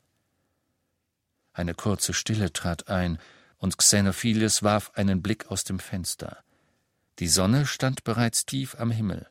Eine 1.52 1.74
kurze 1.74 2.14
Stille 2.14 2.52
trat 2.52 2.88
ein, 2.88 3.18
und 3.58 3.78
Xenophilius 3.78 4.62
warf 4.62 4.90
einen 4.94 5.22
Blick 5.22 5.50
aus 5.50 5.64
dem 5.64 5.78
Fenster. 5.78 6.38
Die 7.18 7.28
Sonne 7.28 7.66
stand 7.66 8.04
bereits 8.04 8.44
tief 8.44 8.76
am 8.78 8.90
Himmel. 8.90 9.26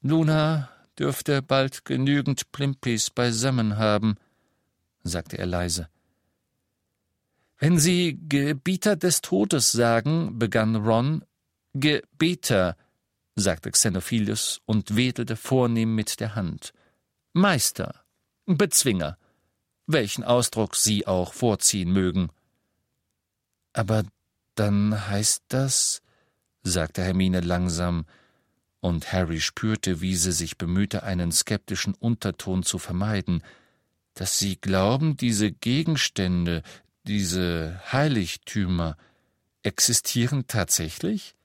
Luna 0.00 0.70
dürfte 0.98 1.42
bald 1.42 1.84
genügend 1.84 2.52
Plimpis 2.52 3.10
beisammen 3.10 3.76
haben, 3.76 4.16
sagte 5.02 5.38
er 5.38 5.46
leise. 5.46 5.88
Wenn 7.58 7.78
Sie 7.78 8.18
Gebieter 8.28 8.96
des 8.96 9.20
Todes 9.20 9.72
sagen, 9.72 10.38
begann 10.38 10.76
Ron. 10.76 11.24
Gebieter, 11.74 12.76
sagte 13.34 13.70
Xenophilius 13.70 14.60
und 14.64 14.96
wedelte 14.96 15.36
vornehm 15.36 15.94
mit 15.94 16.20
der 16.20 16.34
Hand. 16.34 16.72
Meister, 17.32 18.04
Bezwinger, 18.46 19.18
welchen 19.86 20.24
Ausdruck 20.24 20.76
Sie 20.76 21.06
auch 21.06 21.32
vorziehen 21.32 21.92
mögen. 21.92 22.30
Aber 23.72 24.04
dann 24.54 25.08
heißt 25.08 25.44
das, 25.48 26.02
sagte 26.62 27.02
Hermine 27.02 27.40
langsam, 27.40 28.06
und 28.80 29.12
Harry 29.12 29.40
spürte, 29.40 30.00
wie 30.00 30.14
sie 30.14 30.32
sich 30.32 30.56
bemühte, 30.56 31.02
einen 31.02 31.32
skeptischen 31.32 31.94
Unterton 31.94 32.62
zu 32.62 32.78
vermeiden, 32.78 33.42
dass 34.18 34.36
Sie 34.36 34.60
glauben, 34.60 35.16
diese 35.16 35.52
Gegenstände, 35.52 36.64
diese 37.04 37.80
Heiligtümer 37.92 38.96
existieren 39.62 40.48
tatsächlich? 40.48 41.36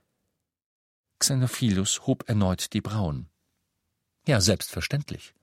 Xenophilus 1.19 2.07
hob 2.07 2.27
erneut 2.27 2.73
die 2.73 2.81
Brauen. 2.81 3.29
Ja, 4.25 4.41
selbstverständlich. 4.41 5.35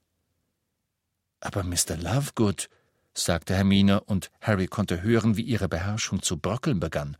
Aber 1.39 1.63
Mr. 1.63 1.97
Lovegood, 1.97 2.69
sagte 3.15 3.55
Hermine, 3.55 4.01
und 4.01 4.33
Harry 4.41 4.67
konnte 4.67 5.01
hören, 5.01 5.37
wie 5.37 5.43
ihre 5.43 5.69
Beherrschung 5.69 6.23
zu 6.23 6.37
bröckeln 6.37 6.81
begann. 6.81 7.17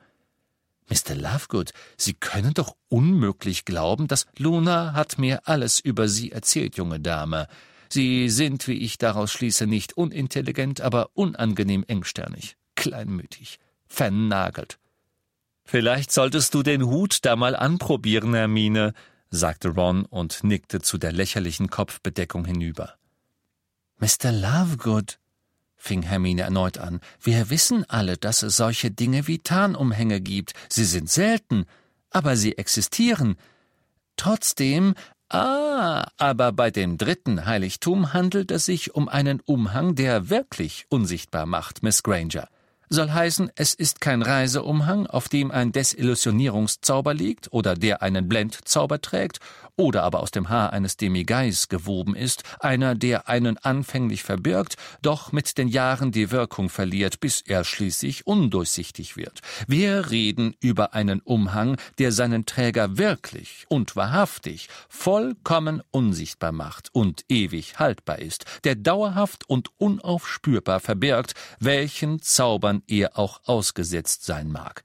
Mr. 0.89 1.15
Lovegood, 1.15 1.71
Sie 1.97 2.15
können 2.15 2.53
doch 2.53 2.75
unmöglich 2.89 3.65
glauben, 3.65 4.09
dass 4.09 4.27
Luna 4.37 4.93
hat 4.93 5.19
mir 5.19 5.47
alles 5.47 5.79
über 5.79 6.09
Sie 6.09 6.33
erzählt, 6.33 6.77
junge 6.77 6.99
Dame. 6.99 7.47
Sie 7.93 8.29
sind, 8.29 8.69
wie 8.69 8.79
ich 8.79 8.99
daraus 8.99 9.33
schließe, 9.33 9.67
nicht 9.67 9.97
unintelligent, 9.97 10.81
aber 10.81 11.11
unangenehm 11.15 11.85
engsternig, 11.89 12.57
kleinmütig, 12.77 13.59
vernagelt. 13.87 14.79
Vielleicht 15.65 16.13
solltest 16.13 16.55
du 16.55 16.63
den 16.63 16.85
Hut 16.87 17.25
da 17.25 17.37
mal 17.37 17.57
anprobieren, 17.57 18.35
Hermine, 18.35 18.93
sagte 19.31 19.69
Ron 19.69 20.05
und 20.05 20.45
nickte 20.45 20.81
zu 20.81 20.99
der 20.99 21.13
lächerlichen 21.13 21.71
Kopfbedeckung 21.71 22.45
hinüber. 22.45 22.95
Mr. 23.99 24.33
Lovegood, 24.33 25.19
fing 25.77 26.03
Hermine 26.03 26.43
erneut 26.43 26.79
an, 26.79 27.01
wir 27.21 27.51
wissen 27.51 27.85
alle, 27.89 28.17
dass 28.17 28.43
es 28.43 28.57
solche 28.57 28.91
Dinge 28.91 29.27
wie 29.27 29.39
Tarnumhänge 29.39 30.21
gibt. 30.21 30.55
Sie 30.69 30.85
sind 30.85 31.11
selten, 31.11 31.67
aber 32.11 32.37
sie 32.37 32.57
existieren. 32.57 33.37
Trotzdem, 34.17 34.95
ah, 35.31 36.07
aber 36.19 36.53
bei 36.53 36.71
dem 36.71 36.99
dritten 36.99 37.47
Heiligtum 37.47 38.13
handelt 38.13 38.51
es 38.51 38.67
sich 38.67 38.95
um 38.95 39.09
einen 39.09 39.41
Umhang, 39.41 39.95
der 39.95 40.29
wirklich 40.29 40.87
unsichtbar 40.89 41.47
macht, 41.47 41.83
Miss 41.83 42.03
Granger 42.03 42.49
soll 42.91 43.11
heißen, 43.13 43.51
es 43.55 43.73
ist 43.75 44.01
kein 44.01 44.21
Reiseumhang, 44.21 45.07
auf 45.07 45.29
dem 45.29 45.53
ein 45.53 45.71
Desillusionierungszauber 45.71 47.15
liegt 47.15 47.53
oder 47.53 47.75
der 47.77 48.03
einen 48.03 48.29
Blendzauber 48.29 49.01
trägt 49.01 49.39
oder 49.77 50.03
aber 50.03 50.21
aus 50.21 50.31
dem 50.31 50.51
Haar 50.51 50.73
eines 50.73 50.97
Demigeis 50.99 51.69
gewoben 51.69 52.15
ist, 52.15 52.43
einer, 52.59 52.95
der 52.95 53.29
einen 53.29 53.57
anfänglich 53.57 54.23
verbirgt, 54.23 54.77
doch 55.01 55.33
mit 55.33 55.57
den 55.57 55.69
Jahren 55.69 56.13
die 56.13 56.31
Wirkung 56.31 56.69
verliert, 56.69 57.21
bis 57.21 57.41
er 57.41 57.65
schließlich 57.65 58.27
undurchsichtig 58.27 59.17
wird. 59.17 59.41
Wir 59.67 60.11
reden 60.11 60.55
über 60.61 60.93
einen 60.93 61.21
Umhang, 61.21 61.77
der 61.99 62.13
seinen 62.13 62.45
Träger 62.45 62.99
wirklich 62.99 63.65
und 63.69 63.97
wahrhaftig 63.97 64.69
vollkommen 64.89 65.83
unsichtbar 65.91 66.53
macht 66.53 66.91
und 66.93 67.25
ewig 67.29 67.79
haltbar 67.79 68.19
ist, 68.19 68.45
der 68.65 68.75
dauerhaft 68.75 69.49
und 69.49 69.71
unaufspürbar 69.79 70.81
verbirgt, 70.81 71.35
welchen 71.59 72.21
Zaubern 72.21 72.80
er 72.87 73.19
auch 73.19 73.41
ausgesetzt 73.45 74.25
sein 74.25 74.51
mag. 74.51 74.85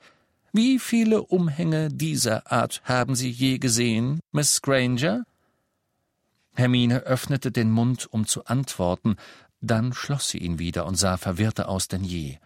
Wie 0.53 0.79
viele 0.79 1.21
Umhänge 1.23 1.89
dieser 1.89 2.51
Art 2.51 2.81
haben 2.85 3.15
Sie 3.15 3.29
je 3.29 3.57
gesehen, 3.57 4.21
Miss 4.31 4.61
Granger? 4.61 5.25
Hermine 6.53 7.01
öffnete 7.01 7.51
den 7.51 7.71
Mund, 7.71 8.07
um 8.11 8.25
zu 8.25 8.45
antworten, 8.45 9.17
dann 9.59 9.93
schloss 9.93 10.29
sie 10.29 10.37
ihn 10.37 10.59
wieder 10.59 10.85
und 10.85 10.95
sah 10.95 11.17
verwirrter 11.17 11.67
aus 11.67 11.87
denn 11.87 12.03
je. 12.03 12.37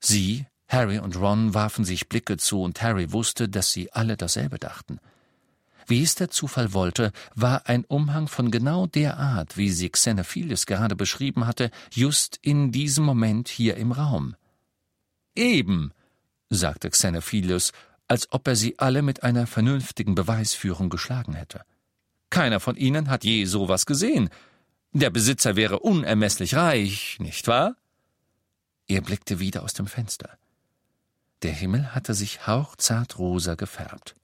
Sie, 0.00 0.46
Harry 0.66 0.98
und 0.98 1.16
Ron 1.16 1.54
warfen 1.54 1.84
sich 1.84 2.08
Blicke 2.08 2.36
zu, 2.36 2.62
und 2.62 2.82
Harry 2.82 3.12
wusste, 3.12 3.48
dass 3.48 3.72
sie 3.72 3.92
alle 3.92 4.16
dasselbe 4.16 4.58
dachten. 4.58 4.98
Wie 5.88 6.02
es 6.02 6.14
der 6.14 6.28
Zufall 6.28 6.74
wollte, 6.74 7.12
war 7.34 7.66
ein 7.66 7.86
Umhang 7.86 8.28
von 8.28 8.50
genau 8.50 8.86
der 8.86 9.16
Art, 9.16 9.56
wie 9.56 9.70
sie 9.70 9.88
Xenophiles 9.88 10.66
gerade 10.66 10.94
beschrieben 10.94 11.46
hatte, 11.46 11.70
just 11.90 12.38
in 12.42 12.72
diesem 12.72 13.06
Moment 13.06 13.48
hier 13.48 13.78
im 13.78 13.92
Raum. 13.92 14.36
Eben, 15.34 15.92
sagte 16.50 16.90
Xenophilius, 16.90 17.72
als 18.06 18.30
ob 18.32 18.46
er 18.48 18.54
sie 18.54 18.78
alle 18.78 19.00
mit 19.00 19.22
einer 19.22 19.46
vernünftigen 19.46 20.14
Beweisführung 20.14 20.90
geschlagen 20.90 21.32
hätte. 21.32 21.62
Keiner 22.28 22.60
von 22.60 22.76
ihnen 22.76 23.08
hat 23.08 23.24
je 23.24 23.46
sowas 23.46 23.86
gesehen. 23.86 24.28
Der 24.92 25.08
Besitzer 25.08 25.56
wäre 25.56 25.78
unermesslich 25.78 26.54
reich, 26.54 27.16
nicht 27.18 27.46
wahr? 27.46 27.76
Er 28.88 29.00
blickte 29.00 29.40
wieder 29.40 29.62
aus 29.62 29.72
dem 29.72 29.86
Fenster. 29.86 30.36
Der 31.42 31.52
Himmel 31.52 31.94
hatte 31.94 32.12
sich 32.12 32.46
hauchzart 32.46 33.18
rosa 33.18 33.54
gefärbt. 33.54 34.14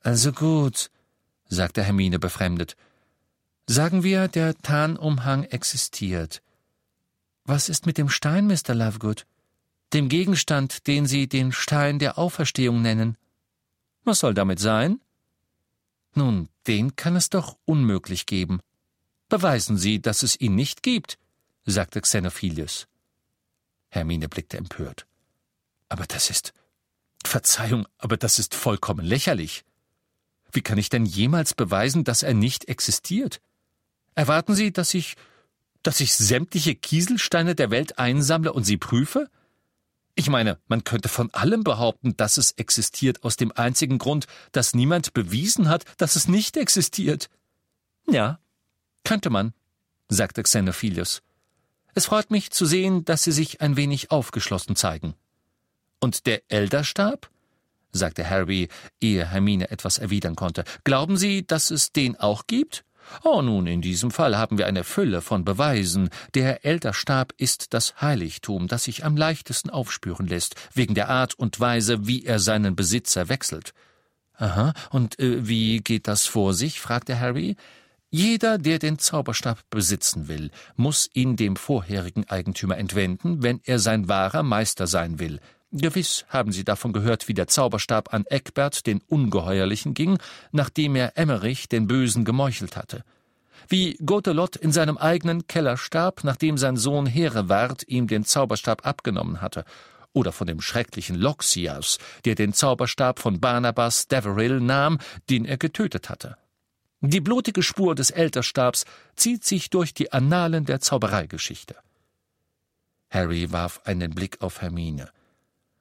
Also 0.00 0.32
gut, 0.32 0.90
sagte 1.48 1.82
Hermine 1.82 2.18
befremdet. 2.18 2.76
Sagen 3.66 4.02
wir, 4.02 4.28
der 4.28 4.56
Tarnumhang 4.56 5.44
existiert. 5.44 6.42
Was 7.44 7.68
ist 7.68 7.86
mit 7.86 7.98
dem 7.98 8.08
Stein, 8.08 8.46
Mr. 8.46 8.74
Lovegood? 8.74 9.26
Dem 9.92 10.08
Gegenstand, 10.08 10.86
den 10.86 11.06
Sie 11.06 11.28
den 11.28 11.52
Stein 11.52 11.98
der 11.98 12.18
Auferstehung 12.18 12.82
nennen? 12.82 13.16
Was 14.04 14.20
soll 14.20 14.34
damit 14.34 14.58
sein? 14.58 15.00
Nun, 16.14 16.48
den 16.66 16.96
kann 16.96 17.16
es 17.16 17.30
doch 17.30 17.56
unmöglich 17.64 18.26
geben. 18.26 18.60
Beweisen 19.28 19.76
Sie, 19.76 20.00
dass 20.00 20.22
es 20.22 20.40
ihn 20.40 20.54
nicht 20.54 20.82
gibt, 20.82 21.18
sagte 21.64 22.00
Xenophilius. 22.00 22.86
Hermine 23.90 24.28
blickte 24.28 24.56
empört. 24.56 25.06
Aber 25.88 26.06
das 26.06 26.30
ist. 26.30 26.52
Verzeihung, 27.24 27.86
aber 27.98 28.16
das 28.16 28.38
ist 28.38 28.54
vollkommen 28.54 29.04
lächerlich. 29.04 29.64
Wie 30.52 30.62
kann 30.62 30.78
ich 30.78 30.88
denn 30.88 31.04
jemals 31.04 31.54
beweisen, 31.54 32.04
dass 32.04 32.22
er 32.22 32.34
nicht 32.34 32.68
existiert? 32.68 33.40
Erwarten 34.14 34.54
Sie, 34.54 34.72
dass 34.72 34.94
ich, 34.94 35.14
dass 35.82 36.00
ich 36.00 36.14
sämtliche 36.14 36.74
Kieselsteine 36.74 37.54
der 37.54 37.70
Welt 37.70 37.98
einsammle 37.98 38.52
und 38.52 38.64
sie 38.64 38.76
prüfe? 38.76 39.30
Ich 40.14 40.28
meine, 40.28 40.58
man 40.66 40.82
könnte 40.82 41.08
von 41.08 41.32
allem 41.32 41.62
behaupten, 41.62 42.16
dass 42.16 42.38
es 42.38 42.50
existiert, 42.52 43.22
aus 43.22 43.36
dem 43.36 43.52
einzigen 43.52 43.98
Grund, 43.98 44.26
dass 44.50 44.74
niemand 44.74 45.14
bewiesen 45.14 45.68
hat, 45.68 45.84
dass 45.98 46.16
es 46.16 46.26
nicht 46.26 46.56
existiert. 46.56 47.30
Ja, 48.10 48.40
könnte 49.04 49.30
man, 49.30 49.54
sagte 50.08 50.42
Xenophilius. 50.42 51.22
Es 51.94 52.06
freut 52.06 52.30
mich 52.30 52.50
zu 52.50 52.66
sehen, 52.66 53.04
dass 53.04 53.22
Sie 53.22 53.32
sich 53.32 53.60
ein 53.60 53.76
wenig 53.76 54.10
aufgeschlossen 54.10 54.76
zeigen. 54.76 55.14
Und 56.00 56.26
der 56.26 56.42
Elderstab? 56.48 57.30
Sagte 57.92 58.28
Harry, 58.28 58.68
ehe 59.00 59.26
Hermine 59.30 59.70
etwas 59.70 59.98
erwidern 59.98 60.36
konnte. 60.36 60.64
Glauben 60.84 61.16
Sie, 61.16 61.46
dass 61.46 61.70
es 61.70 61.92
den 61.92 62.16
auch 62.16 62.46
gibt? 62.46 62.84
Oh, 63.24 63.42
nun, 63.42 63.66
in 63.66 63.80
diesem 63.80 64.10
Fall 64.10 64.36
haben 64.36 64.58
wir 64.58 64.66
eine 64.66 64.84
Fülle 64.84 65.22
von 65.22 65.44
Beweisen. 65.44 66.10
Der 66.34 66.64
Elterstab 66.64 67.32
ist 67.36 67.72
das 67.72 68.00
Heiligtum, 68.00 68.68
das 68.68 68.84
sich 68.84 69.04
am 69.04 69.16
leichtesten 69.16 69.70
aufspüren 69.70 70.26
lässt, 70.26 70.54
wegen 70.74 70.94
der 70.94 71.08
Art 71.08 71.34
und 71.34 71.58
Weise, 71.58 72.06
wie 72.06 72.24
er 72.24 72.38
seinen 72.38 72.76
Besitzer 72.76 73.28
wechselt. 73.28 73.72
Aha, 74.34 74.72
und 74.90 75.18
äh, 75.18 75.48
wie 75.48 75.80
geht 75.80 76.06
das 76.06 76.26
vor 76.26 76.54
sich? 76.54 76.80
fragte 76.80 77.18
Harry. 77.18 77.56
Jeder, 78.10 78.56
der 78.56 78.78
den 78.78 78.98
Zauberstab 78.98 79.58
besitzen 79.68 80.28
will, 80.28 80.50
muss 80.76 81.10
ihn 81.12 81.36
dem 81.36 81.56
vorherigen 81.56 82.28
Eigentümer 82.28 82.78
entwenden, 82.78 83.42
wenn 83.42 83.60
er 83.64 83.78
sein 83.78 84.08
wahrer 84.08 84.42
Meister 84.42 84.86
sein 84.86 85.18
will. 85.18 85.40
Gewiss 85.70 86.24
haben 86.28 86.50
Sie 86.50 86.64
davon 86.64 86.92
gehört, 86.92 87.28
wie 87.28 87.34
der 87.34 87.46
Zauberstab 87.46 88.14
an 88.14 88.24
Eckbert 88.26 88.86
den 88.86 89.02
Ungeheuerlichen 89.06 89.92
ging, 89.92 90.18
nachdem 90.50 90.96
er 90.96 91.18
Emmerich 91.18 91.68
den 91.68 91.86
Bösen 91.86 92.24
gemeuchelt 92.24 92.76
hatte. 92.76 93.04
Wie 93.68 93.98
Gotelot 94.04 94.56
in 94.56 94.72
seinem 94.72 94.96
eigenen 94.96 95.46
Keller 95.46 95.76
starb, 95.76 96.24
nachdem 96.24 96.56
sein 96.56 96.76
Sohn 96.76 97.04
Hereward 97.04 97.86
ihm 97.86 98.06
den 98.06 98.24
Zauberstab 98.24 98.86
abgenommen 98.86 99.42
hatte. 99.42 99.64
Oder 100.14 100.32
von 100.32 100.46
dem 100.46 100.62
schrecklichen 100.62 101.16
Loxias, 101.16 101.98
der 102.24 102.34
den 102.34 102.54
Zauberstab 102.54 103.18
von 103.18 103.40
Barnabas 103.40 104.08
Deverill 104.08 104.60
nahm, 104.60 104.98
den 105.28 105.44
er 105.44 105.58
getötet 105.58 106.08
hatte. 106.08 106.38
Die 107.00 107.20
blutige 107.20 107.62
Spur 107.62 107.94
des 107.94 108.10
Elterstabs 108.10 108.86
zieht 109.16 109.44
sich 109.44 109.68
durch 109.68 109.92
die 109.92 110.12
Annalen 110.12 110.64
der 110.64 110.80
Zaubereigeschichte. 110.80 111.76
Harry 113.10 113.52
warf 113.52 113.82
einen 113.84 114.14
Blick 114.14 114.40
auf 114.40 114.62
Hermine. 114.62 115.10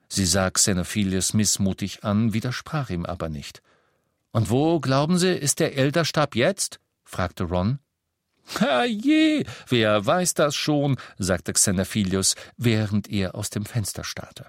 Sie 0.09 0.25
sah 0.25 0.49
Xenophilius 0.49 1.33
missmutig 1.33 2.03
an, 2.03 2.33
widersprach 2.33 2.89
ihm 2.89 3.05
aber 3.05 3.29
nicht. 3.29 3.61
Und 4.31 4.49
wo, 4.49 4.79
glauben 4.79 5.17
Sie, 5.17 5.31
ist 5.31 5.59
der 5.59 5.77
Elderstab 5.77 6.35
jetzt? 6.35 6.79
fragte 7.03 7.43
Ron. 7.43 7.79
je, 8.87 9.43
wer 9.67 10.05
weiß 10.05 10.33
das 10.33 10.55
schon, 10.55 10.97
sagte 11.17 11.53
Xenophilius, 11.53 12.35
während 12.55 13.09
er 13.09 13.35
aus 13.35 13.49
dem 13.49 13.65
Fenster 13.65 14.03
starrte. 14.03 14.47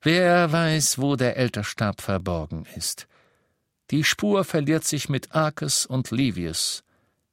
Wer 0.00 0.52
weiß, 0.52 0.98
wo 0.98 1.16
der 1.16 1.36
Elterstab 1.36 2.00
verborgen 2.00 2.66
ist. 2.76 3.08
Die 3.90 4.04
Spur 4.04 4.44
verliert 4.44 4.84
sich 4.84 5.08
mit 5.08 5.34
Arcus 5.34 5.86
und 5.86 6.10
Livius. 6.10 6.84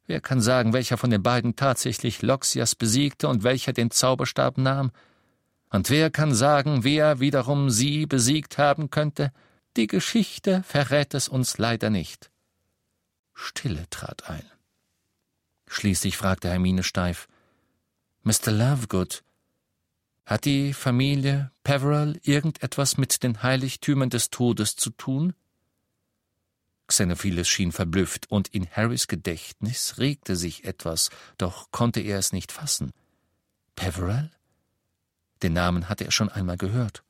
Wer 0.08 0.22
kann 0.22 0.42
sagen, 0.42 0.74
welcher 0.74 0.98
von 0.98 1.10
den 1.10 1.22
beiden 1.22 1.56
tatsächlich 1.56 2.22
Loxias 2.22 2.76
besiegte 2.76 3.28
und 3.28 3.44
welcher 3.44 3.74
den 3.74 3.92
Zauberstab 3.92 4.58
nahm? 4.58 4.92
Und 5.70 5.90
wer 5.90 6.10
kann 6.10 6.34
sagen, 6.34 6.84
wer 6.84 7.20
wiederum 7.20 7.70
sie 7.70 8.06
besiegt 8.06 8.58
haben 8.58 8.90
könnte? 8.90 9.32
Die 9.78 9.88
Geschichte 9.88 10.64
verrät 10.64 11.14
es 11.14 11.28
uns 11.28 11.58
leider 11.58 11.90
nicht. 11.90 12.32
Stille 13.34 13.90
trat 13.90 14.30
ein. 14.30 14.46
Schließlich 15.68 16.16
fragte 16.16 16.50
Hermine 16.50 16.84
steif 16.84 17.28
Mr. 18.24 18.52
Lovegood, 18.52 19.24
hat 20.26 20.46
die 20.46 20.74
Familie 20.74 21.52
Peverell 21.64 22.20
irgendetwas 22.24 22.98
mit 22.98 23.22
den 23.22 23.44
Heiligtümern 23.44 24.10
des 24.10 24.32
Todes 24.32 24.76
zu 24.76 24.90
tun? 24.90 25.34
Xenophiles 26.88 27.48
schien 27.48 27.72
verblüfft, 27.72 28.32
und 28.32 28.48
in 28.48 28.68
Harrys 28.70 29.08
Gedächtnis 29.08 29.98
regte 29.98 30.36
sich 30.36 30.64
etwas, 30.66 31.10
doch 31.38 31.72
konnte 31.72 32.00
er 32.00 32.20
es 32.20 32.32
nicht 32.32 32.52
fassen. 32.52 32.92
Peverell? 33.76 34.32
Den 35.44 35.54
Namen 35.54 35.90
hatte 35.90 36.06
er 36.06 36.12
schon 36.12 36.30
einmal 36.30 36.58
gehört. 36.58 37.04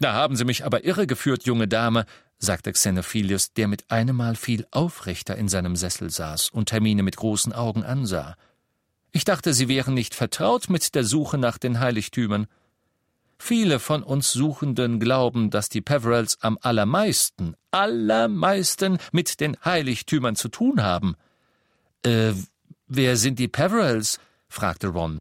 Da 0.00 0.12
haben 0.12 0.36
Sie 0.36 0.44
mich 0.44 0.64
aber 0.64 0.84
irregeführt, 0.84 1.44
junge 1.44 1.68
Dame, 1.68 2.04
sagte 2.38 2.72
Xenophilius, 2.72 3.52
der 3.52 3.68
mit 3.68 3.90
einem 3.90 4.16
Mal 4.16 4.36
viel 4.36 4.66
aufrechter 4.70 5.36
in 5.36 5.48
seinem 5.48 5.76
Sessel 5.76 6.10
saß 6.10 6.50
und 6.50 6.70
Hermine 6.70 7.02
mit 7.02 7.16
großen 7.16 7.52
Augen 7.52 7.82
ansah. 7.82 8.36
Ich 9.10 9.24
dachte, 9.24 9.52
Sie 9.54 9.68
wären 9.68 9.94
nicht 9.94 10.14
vertraut 10.14 10.70
mit 10.70 10.94
der 10.94 11.04
Suche 11.04 11.38
nach 11.38 11.58
den 11.58 11.80
Heiligtümern. 11.80 12.46
Viele 13.38 13.78
von 13.78 14.02
uns 14.02 14.32
Suchenden 14.32 15.00
glauben, 15.00 15.50
dass 15.50 15.68
die 15.68 15.80
Peverells 15.80 16.38
am 16.40 16.58
allermeisten, 16.60 17.54
allermeisten 17.70 18.98
mit 19.12 19.40
den 19.40 19.56
Heiligtümern 19.64 20.36
zu 20.36 20.48
tun 20.48 20.82
haben. 20.82 21.16
Äh, 22.04 22.32
wer 22.86 23.16
sind 23.16 23.38
die 23.38 23.48
Peverells? 23.48 24.20
fragte 24.48 24.88
Ron. 24.88 25.20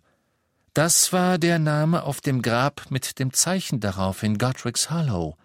Das 0.78 1.12
war 1.12 1.40
der 1.40 1.58
Name 1.58 2.04
auf 2.04 2.22
dem 2.22 2.44
Grab 2.44 2.92
mit 2.92 3.18
dem 3.18 3.34
Zeichen 3.34 3.80
darauf 3.80 4.22
in 4.22 4.38
Godric's 4.38 4.92
Hollow, 4.92 5.36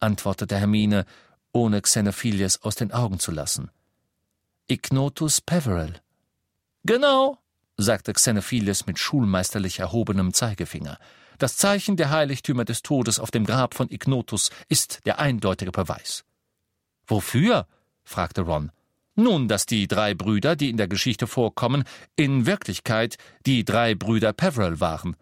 antwortete 0.00 0.58
Hermine, 0.58 1.06
ohne 1.50 1.80
Xenophilius 1.80 2.60
aus 2.60 2.74
den 2.74 2.92
Augen 2.92 3.18
zu 3.18 3.32
lassen. 3.32 3.70
Ignotus 4.68 5.40
Peverell. 5.40 6.02
Genau, 6.84 7.38
sagte 7.78 8.12
Xenophilius 8.12 8.84
mit 8.84 8.98
schulmeisterlich 8.98 9.78
erhobenem 9.78 10.34
Zeigefinger. 10.34 10.98
Das 11.38 11.56
Zeichen 11.56 11.96
der 11.96 12.10
Heiligtümer 12.10 12.66
des 12.66 12.82
Todes 12.82 13.18
auf 13.18 13.30
dem 13.30 13.46
Grab 13.46 13.72
von 13.72 13.90
Ignotus 13.90 14.50
ist 14.68 15.06
der 15.06 15.18
eindeutige 15.18 15.72
Beweis. 15.72 16.26
Wofür? 17.06 17.66
fragte 18.04 18.42
Ron. 18.42 18.70
Nun, 19.16 19.48
dass 19.48 19.64
die 19.64 19.88
drei 19.88 20.14
Brüder, 20.14 20.56
die 20.56 20.68
in 20.68 20.76
der 20.76 20.88
Geschichte 20.88 21.26
vorkommen, 21.26 21.84
in 22.16 22.44
Wirklichkeit 22.44 23.16
die 23.46 23.64
drei 23.64 23.94
Brüder 23.94 24.34
Peverell 24.34 24.78
waren. 24.78 25.16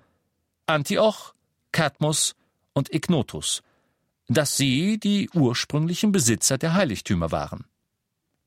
Antioch, 0.67 1.33
Cadmus 1.71 2.35
und 2.73 2.93
Ignotus. 2.93 3.63
Dass 4.27 4.57
sie 4.57 4.99
die 4.99 5.31
ursprünglichen 5.31 6.11
Besitzer 6.11 6.59
der 6.59 6.75
Heiligtümer 6.75 7.31
waren. 7.31 7.67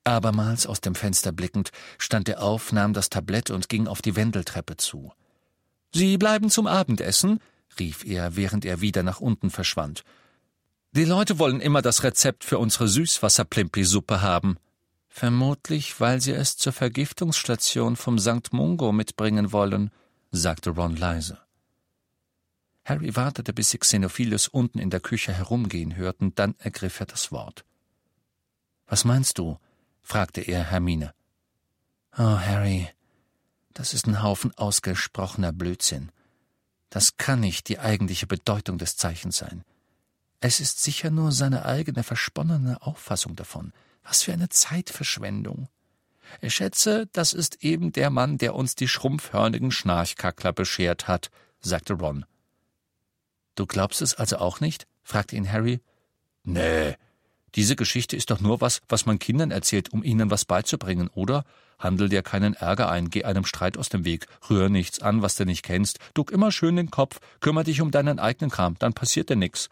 Abermals 0.03 0.67
aus 0.67 0.81
dem 0.81 0.95
Fenster 0.95 1.31
blickend, 1.31 1.71
stand 1.97 2.27
er 2.27 2.41
auf, 2.41 2.71
nahm 2.71 2.93
das 2.93 3.09
Tablett 3.09 3.49
und 3.49 3.69
ging 3.69 3.87
auf 3.87 4.01
die 4.01 4.15
Wendeltreppe 4.15 4.77
zu. 4.77 5.11
Sie 5.93 6.17
bleiben 6.17 6.49
zum 6.49 6.67
Abendessen? 6.67 7.39
rief 7.79 8.05
er, 8.05 8.35
während 8.35 8.65
er 8.65 8.81
wieder 8.81 9.03
nach 9.03 9.21
unten 9.21 9.49
verschwand. 9.49 10.03
Die 10.91 11.05
Leute 11.05 11.39
wollen 11.39 11.61
immer 11.61 11.81
das 11.81 12.03
Rezept 12.03 12.43
für 12.43 12.57
unsere 12.57 12.87
Süßwasserplimpi-Suppe 12.87 14.21
haben. 14.21 14.57
Vermutlich, 15.17 15.99
weil 15.99 16.21
sie 16.21 16.33
es 16.33 16.57
zur 16.57 16.73
Vergiftungsstation 16.73 17.95
vom 17.95 18.19
St. 18.19 18.53
Mungo 18.53 18.91
mitbringen 18.91 19.51
wollen, 19.51 19.89
sagte 20.29 20.69
Ron 20.69 20.95
leise. 20.95 21.39
Harry 22.85 23.15
wartete, 23.15 23.51
bis 23.51 23.71
sie 23.71 23.79
Xenophilus 23.79 24.47
unten 24.47 24.77
in 24.77 24.91
der 24.91 24.99
Küche 24.99 25.33
herumgehen 25.33 25.95
hörten, 25.95 26.35
dann 26.35 26.53
ergriff 26.59 26.99
er 26.99 27.07
das 27.07 27.31
Wort. 27.31 27.65
Was 28.85 29.05
meinst 29.05 29.39
du? 29.39 29.57
fragte 30.03 30.41
er 30.41 30.65
Hermine. 30.65 31.15
Oh, 32.15 32.37
Harry, 32.37 32.87
das 33.73 33.95
ist 33.95 34.05
ein 34.05 34.21
Haufen 34.21 34.55
ausgesprochener 34.55 35.51
Blödsinn. 35.51 36.11
Das 36.91 37.17
kann 37.17 37.39
nicht 37.39 37.69
die 37.69 37.79
eigentliche 37.79 38.27
Bedeutung 38.27 38.77
des 38.77 38.97
Zeichens 38.97 39.37
sein. 39.37 39.63
Es 40.41 40.59
ist 40.59 40.83
sicher 40.83 41.09
nur 41.09 41.31
seine 41.31 41.65
eigene 41.65 42.03
versponnene 42.03 42.83
Auffassung 42.83 43.35
davon. 43.35 43.73
Was 44.07 44.23
für 44.23 44.31
eine 44.31 44.47
Zeitverschwendung. 44.47 45.67
Ich 46.41 46.55
schätze, 46.55 47.07
das 47.11 47.33
ist 47.33 47.63
eben 47.63 47.91
der 47.91 48.09
Mann, 48.09 48.37
der 48.37 48.55
uns 48.55 48.75
die 48.75 48.87
schrumpfhörnigen 48.87 49.71
Schnarchkackler 49.71 50.53
beschert 50.53 51.07
hat, 51.07 51.29
sagte 51.59 51.93
Ron. 51.93 52.25
Du 53.55 53.65
glaubst 53.65 54.01
es 54.01 54.15
also 54.15 54.37
auch 54.37 54.61
nicht? 54.61 54.87
fragte 55.03 55.35
ihn 55.35 55.51
Harry. 55.51 55.81
Nee, 56.43 56.95
diese 57.55 57.75
Geschichte 57.75 58.15
ist 58.15 58.29
doch 58.29 58.39
nur 58.39 58.61
was, 58.61 58.81
was 58.87 59.05
man 59.05 59.19
Kindern 59.19 59.51
erzählt, 59.51 59.91
um 59.91 60.03
ihnen 60.03 60.29
was 60.29 60.45
beizubringen, 60.45 61.09
oder? 61.09 61.43
Handel 61.79 62.07
dir 62.07 62.21
keinen 62.21 62.53
Ärger 62.53 62.89
ein, 62.89 63.09
geh 63.09 63.23
einem 63.23 63.45
Streit 63.45 63.77
aus 63.77 63.89
dem 63.89 64.05
Weg, 64.05 64.27
rühr 64.49 64.69
nichts 64.69 65.01
an, 65.01 65.21
was 65.21 65.35
du 65.35 65.45
nicht 65.45 65.63
kennst, 65.63 65.99
duck 66.13 66.31
immer 66.31 66.51
schön 66.51 66.75
den 66.75 66.91
Kopf, 66.91 67.19
kümmer 67.39 67.63
dich 67.63 67.81
um 67.81 67.91
deinen 67.91 68.19
eigenen 68.19 68.51
Kram, 68.51 68.75
dann 68.79 68.93
passiert 68.93 69.29
dir 69.29 69.35
nix. 69.35 69.69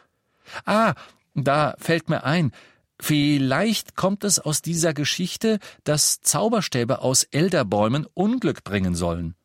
Ah, 0.65 0.93
da 1.35 1.75
fällt 1.79 2.09
mir 2.09 2.23
ein, 2.23 2.51
Vielleicht 2.99 3.95
kommt 3.95 4.23
es 4.23 4.39
aus 4.39 4.61
dieser 4.61 4.93
Geschichte, 4.93 5.59
dass 5.83 6.21
Zauberstäbe 6.21 6.99
aus 7.01 7.23
Elderbäumen 7.23 8.07
Unglück 8.13 8.63
bringen 8.63 8.95
sollen. 8.95 9.35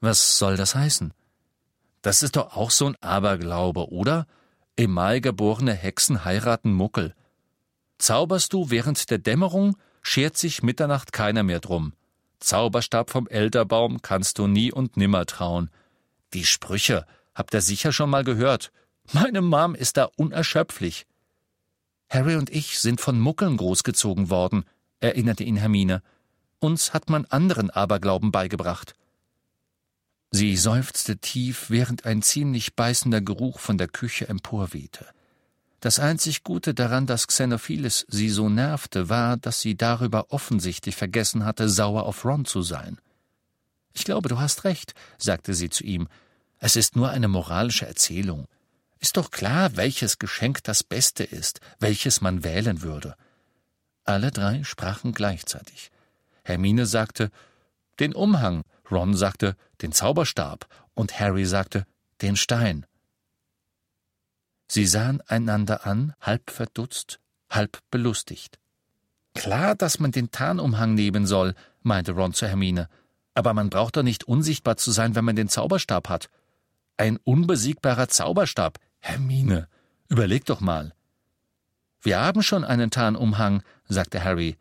Was 0.00 0.38
soll 0.38 0.56
das 0.56 0.74
heißen? 0.74 1.14
Das 2.02 2.22
ist 2.22 2.36
doch 2.36 2.56
auch 2.56 2.70
so 2.70 2.86
ein 2.86 2.96
Aberglaube, 3.00 3.90
oder? 3.90 4.26
Im 4.76 4.92
Mai 4.92 5.20
geborene 5.20 5.74
Hexen 5.74 6.24
heiraten 6.24 6.72
Muckel. 6.72 7.14
Zauberst 7.98 8.52
du 8.52 8.70
während 8.70 9.10
der 9.10 9.18
Dämmerung, 9.18 9.76
schert 10.02 10.36
sich 10.36 10.62
Mitternacht 10.62 11.12
keiner 11.12 11.44
mehr 11.44 11.60
drum. 11.60 11.92
Zauberstab 12.40 13.10
vom 13.10 13.28
Elderbaum 13.28 14.02
kannst 14.02 14.38
du 14.38 14.48
nie 14.48 14.72
und 14.72 14.96
nimmer 14.96 15.26
trauen. 15.26 15.70
Die 16.34 16.44
Sprüche 16.44 17.06
habt 17.34 17.54
ihr 17.54 17.60
sicher 17.60 17.92
schon 17.92 18.10
mal 18.10 18.24
gehört. 18.24 18.72
Meine 19.12 19.40
Mom 19.40 19.74
ist 19.74 19.96
da 19.96 20.08
unerschöpflich. 20.16 21.06
Harry 22.12 22.36
und 22.36 22.50
ich 22.50 22.78
sind 22.78 23.00
von 23.00 23.18
Muckeln 23.18 23.56
großgezogen 23.56 24.28
worden, 24.28 24.64
erinnerte 25.00 25.44
ihn 25.44 25.56
Hermine. 25.56 26.02
Uns 26.58 26.92
hat 26.92 27.08
man 27.08 27.24
anderen 27.24 27.70
Aberglauben 27.70 28.30
beigebracht. 28.30 28.94
Sie 30.30 30.58
seufzte 30.58 31.16
tief, 31.16 31.70
während 31.70 32.04
ein 32.04 32.20
ziemlich 32.20 32.76
beißender 32.76 33.22
Geruch 33.22 33.60
von 33.60 33.78
der 33.78 33.88
Küche 33.88 34.28
emporwehte. 34.28 35.06
Das 35.80 35.98
einzig 35.98 36.44
Gute 36.44 36.74
daran, 36.74 37.06
dass 37.06 37.26
Xenophiles 37.26 38.04
sie 38.08 38.28
so 38.28 38.50
nervte, 38.50 39.08
war, 39.08 39.38
dass 39.38 39.62
sie 39.62 39.74
darüber 39.74 40.32
offensichtlich 40.32 40.96
vergessen 40.96 41.46
hatte, 41.46 41.70
sauer 41.70 42.04
auf 42.04 42.26
Ron 42.26 42.44
zu 42.44 42.60
sein. 42.60 42.98
Ich 43.94 44.04
glaube, 44.04 44.28
du 44.28 44.38
hast 44.38 44.64
recht, 44.64 44.92
sagte 45.16 45.54
sie 45.54 45.70
zu 45.70 45.82
ihm. 45.82 46.08
Es 46.58 46.76
ist 46.76 46.94
nur 46.94 47.08
eine 47.08 47.28
moralische 47.28 47.86
Erzählung. 47.86 48.48
Ist 49.02 49.16
doch 49.16 49.32
klar, 49.32 49.76
welches 49.76 50.20
Geschenk 50.20 50.62
das 50.62 50.84
Beste 50.84 51.24
ist, 51.24 51.60
welches 51.80 52.20
man 52.20 52.44
wählen 52.44 52.82
würde. 52.82 53.16
Alle 54.04 54.30
drei 54.30 54.62
sprachen 54.62 55.12
gleichzeitig. 55.12 55.90
Hermine 56.44 56.86
sagte 56.86 57.30
den 57.98 58.14
Umhang, 58.14 58.62
Ron 58.90 59.16
sagte 59.16 59.56
den 59.80 59.90
Zauberstab 59.90 60.66
und 60.94 61.18
Harry 61.18 61.44
sagte 61.46 61.84
den 62.20 62.36
Stein. 62.36 62.86
Sie 64.68 64.86
sahen 64.86 65.20
einander 65.22 65.84
an, 65.84 66.14
halb 66.20 66.50
verdutzt, 66.50 67.18
halb 67.50 67.78
belustigt. 67.90 68.60
Klar, 69.34 69.74
dass 69.74 69.98
man 69.98 70.12
den 70.12 70.30
Tarnumhang 70.30 70.94
nehmen 70.94 71.26
soll, 71.26 71.54
meinte 71.82 72.12
Ron 72.12 72.34
zu 72.34 72.46
Hermine, 72.46 72.88
aber 73.34 73.52
man 73.52 73.68
braucht 73.68 73.96
doch 73.96 74.04
nicht 74.04 74.24
unsichtbar 74.24 74.76
zu 74.76 74.92
sein, 74.92 75.16
wenn 75.16 75.24
man 75.24 75.36
den 75.36 75.48
Zauberstab 75.48 76.08
hat. 76.08 76.30
Ein 76.96 77.16
unbesiegbarer 77.24 78.08
Zauberstab, 78.08 78.78
Hermine, 79.04 79.66
überleg 80.08 80.44
doch 80.44 80.60
mal. 80.60 80.94
Wir 82.02 82.20
haben 82.20 82.42
schon 82.42 82.64
einen 82.64 82.90
Tarnumhang, 82.90 83.62
sagte 83.88 84.22
Harry. 84.22 84.56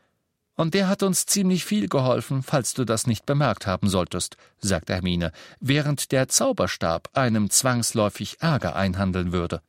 Und 0.55 0.73
der 0.73 0.87
hat 0.89 1.03
uns 1.03 1.27
ziemlich 1.27 1.63
viel 1.63 1.87
geholfen, 1.87 2.41
falls 2.41 2.73
du 2.73 2.83
das 2.83 3.05
nicht 3.05 3.25
bemerkt 3.27 3.67
haben 3.67 3.87
solltest, 3.87 4.37
sagte 4.59 4.93
Hermine, 4.93 5.31
während 5.59 6.11
der 6.11 6.27
Zauberstab 6.27 7.09
einem 7.13 7.51
zwangsläufig 7.51 8.41
Ärger 8.41 8.75
einhandeln 8.75 9.31
würde. 9.31 9.61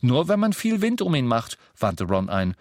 Nur 0.00 0.28
wenn 0.28 0.40
man 0.40 0.52
viel 0.52 0.82
Wind 0.82 1.02
um 1.02 1.14
ihn 1.16 1.26
macht, 1.26 1.58
wandte 1.76 2.04
Ron 2.04 2.30
ein. 2.30 2.54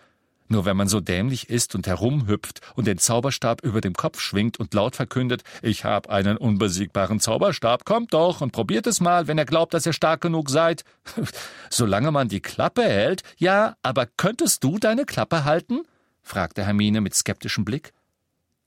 Nur 0.47 0.65
wenn 0.65 0.77
man 0.77 0.87
so 0.87 0.99
dämlich 0.99 1.49
ist 1.49 1.73
und 1.73 1.87
herumhüpft 1.87 2.61
und 2.75 2.85
den 2.85 2.99
Zauberstab 2.99 3.63
über 3.63 3.81
dem 3.81 3.93
Kopf 3.93 4.19
schwingt 4.19 4.59
und 4.59 4.73
laut 4.73 4.95
verkündet, 4.95 5.43
ich 5.63 5.85
hab 5.85 6.09
einen 6.09 6.37
unbesiegbaren 6.37 7.19
Zauberstab, 7.19 7.83
kommt 7.83 8.13
doch 8.13 8.41
und 8.41 8.51
probiert 8.51 8.85
es 8.85 9.01
mal, 9.01 9.27
wenn 9.27 9.39
ihr 9.39 9.45
glaubt, 9.45 9.73
dass 9.73 9.87
ihr 9.87 9.93
stark 9.93 10.21
genug 10.21 10.49
seid. 10.49 10.83
Solange 11.69 12.11
man 12.11 12.27
die 12.27 12.41
Klappe 12.41 12.83
hält, 12.83 13.23
ja, 13.37 13.75
aber 13.81 14.05
könntest 14.05 14.63
du 14.63 14.77
deine 14.77 15.05
Klappe 15.05 15.45
halten? 15.45 15.81
fragte 16.21 16.63
Hermine 16.63 17.01
mit 17.01 17.15
skeptischem 17.15 17.65
Blick. 17.65 17.93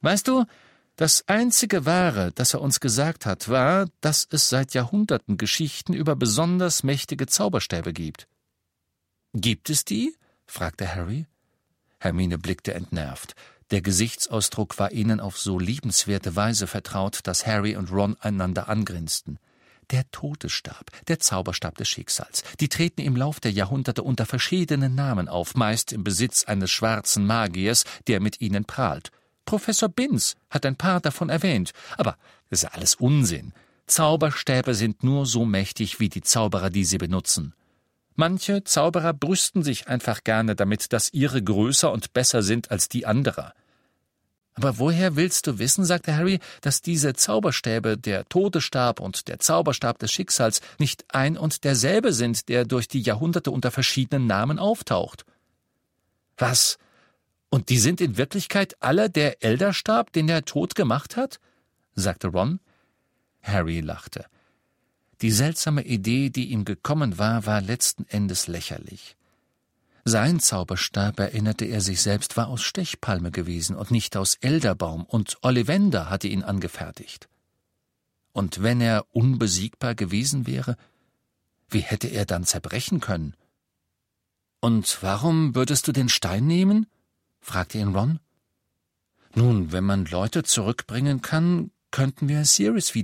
Weißt 0.01 0.27
du, 0.29 0.45
Das 0.99 1.23
einzige 1.29 1.87
Wahre, 1.87 2.33
das 2.35 2.55
er 2.55 2.61
uns 2.61 2.81
gesagt 2.81 3.25
hat, 3.25 3.49
war, 3.49 3.87
dass 4.01 4.27
es 4.33 4.49
seit 4.49 4.75
Jahrhunderten 4.75 5.37
Geschichten 5.37 5.95
über 5.95 6.17
besonders 6.17 6.83
mächtige 6.83 7.27
Zauberstäbe 7.27 7.93
gibt. 7.93 8.27
Gibt 9.33 9.71
es 9.71 9.85
die? 9.85 10.17
fragte 10.45 10.93
Harry. 10.93 11.27
Hermine 11.99 12.39
blickte 12.39 12.75
entnervt. 12.75 13.35
Der 13.71 13.83
Gesichtsausdruck 13.83 14.79
war 14.79 14.93
ihnen 14.93 15.21
auf 15.21 15.39
so 15.39 15.59
liebenswerte 15.59 16.37
Weise 16.37 16.67
vertraut, 16.67 17.21
dass 17.25 17.47
Harry 17.47 17.77
und 17.77 17.93
Ron 17.93 18.17
einander 18.21 18.69
angrinsten. 18.69 19.39
Der 19.91 20.11
Todesstab, 20.11 20.91
der 21.09 21.19
Zauberstab 21.19 21.77
des 21.77 21.89
Schicksals, 21.89 22.43
die 22.61 22.69
treten 22.69 23.01
im 23.01 23.17
Lauf 23.17 23.41
der 23.41 23.53
Jahrhunderte 23.53 24.03
unter 24.03 24.27
verschiedenen 24.27 24.95
Namen 24.95 25.29
auf, 25.29 25.55
meist 25.55 25.93
im 25.93 26.05
Besitz 26.05 26.45
eines 26.45 26.71
schwarzen 26.71 27.27
Magiers, 27.27 27.85
der 28.07 28.21
mit 28.21 28.41
ihnen 28.41 28.65
prahlt. 28.65 29.11
Professor 29.47 29.89
Binz 29.89 30.37
hat 30.51 30.67
ein 30.67 30.77
paar 30.77 31.01
davon 31.01 31.31
erwähnt, 31.31 31.73
aber 31.97 32.19
das 32.51 32.65
ist 32.65 32.75
alles 32.75 32.95
Unsinn. 32.97 33.55
Zauberstäbe 33.87 34.75
sind 34.75 35.03
nur 35.03 35.25
so 35.25 35.47
mächtig 35.47 36.01
wie 36.01 36.11
die 36.11 36.21
Zauberer, 36.21 36.69
die 36.69 36.85
sie 36.85 36.99
benutzen. 36.99 37.55
Manche 38.21 38.65
Zauberer 38.65 39.13
brüsten 39.13 39.63
sich 39.63 39.87
einfach 39.87 40.25
gerne 40.25 40.57
damit, 40.57 40.93
dass 40.93 41.13
ihre 41.13 41.41
größer 41.41 41.93
und 41.93 42.13
besser 42.15 42.43
sind 42.43 42.73
als 42.73 42.89
die 42.89 43.07
anderer. 43.07 43.55
Aber 44.55 44.79
woher 44.79 45.15
willst 45.15 45.47
du 45.47 45.61
wissen, 45.61 45.85
sagte 45.85 46.17
Harry, 46.17 46.41
dass 46.61 46.83
diese 46.83 47.15
Zauberstäbe, 47.15 47.97
der 47.97 48.29
Todesstab 48.29 48.99
und 48.99 49.29
der 49.29 49.39
Zauberstab 49.39 50.01
des 50.01 50.11
Schicksals, 50.11 50.63
nicht 50.81 51.05
ein 51.15 51.37
und 51.39 51.63
derselbe 51.63 52.13
sind, 52.13 52.49
der 52.49 52.65
durch 52.65 52.89
die 52.89 53.03
Jahrhunderte 53.03 53.53
unter 53.53 53.71
verschiedenen 53.71 54.27
Namen 54.27 54.59
auftaucht? 54.59 55.25
Was? 56.37 56.77
Und 57.51 57.69
die 57.69 57.79
sind 57.79 58.01
in 58.01 58.17
Wirklichkeit 58.17 58.75
alle 58.81 59.11
der 59.11 59.45
Elderstab, 59.45 60.13
den 60.13 60.27
der 60.27 60.45
Tod 60.45 60.75
gemacht 60.75 61.17
hat? 61.17 61.39
sagte 61.95 62.27
Ron. 62.27 62.59
Harry 63.43 63.79
lachte. 63.79 64.27
Die 65.21 65.33
seltsame 65.33 65.83
Idee, 65.85 66.31
die 66.31 66.51
ihm 66.51 66.65
gekommen 66.65 67.19
war, 67.19 67.45
war 67.47 67.61
letzten 67.61 68.07
Endes 68.07 68.47
lächerlich. 68.47 69.17
Sein 70.05 70.41
Zauberstab, 70.41 71.19
erinnerte 71.21 71.65
er 71.65 71.81
sich 71.81 72.01
selbst, 72.01 72.37
war 72.37 72.49
aus 72.49 72.63
Stechpalme 72.63 73.31
gewesen 73.31 73.77
und 73.77 73.91
nicht 73.91 74.17
aus 74.17 74.37
Elderbaum, 74.37 75.05
und 75.05 75.37
Ollivander 75.43 76.09
hatte 76.09 76.29
ihn 76.29 76.45
angefertigt. 76.45 77.29
Und 78.33 78.63
wenn 78.63 78.81
er 78.81 79.07
unbesiegbar 79.11 79.95
gewesen 79.95 80.47
wäre, 80.47 80.77
wie 81.69 81.81
hätte 81.81 82.07
er 82.07 82.25
dann 82.25 82.45
zerbrechen 82.45 83.01
können? 83.01 83.35
Und 84.61 85.03
warum 85.03 85.55
würdest 85.55 85.89
du 85.89 85.93
den 85.93 86.09
Stein 86.09 86.47
nehmen? 86.47 86.87
fragte 87.41 87.79
ihn 87.79 87.95
Ron. 87.95 88.21
Nun, 89.35 89.73
wenn 89.73 89.85
man 89.85 90.05
Leute 90.07 90.43
zurückbringen 90.43 91.23
kann, 91.23 91.71
könnten 91.91 92.29
wir 92.29 92.45
Sirius 92.45 92.95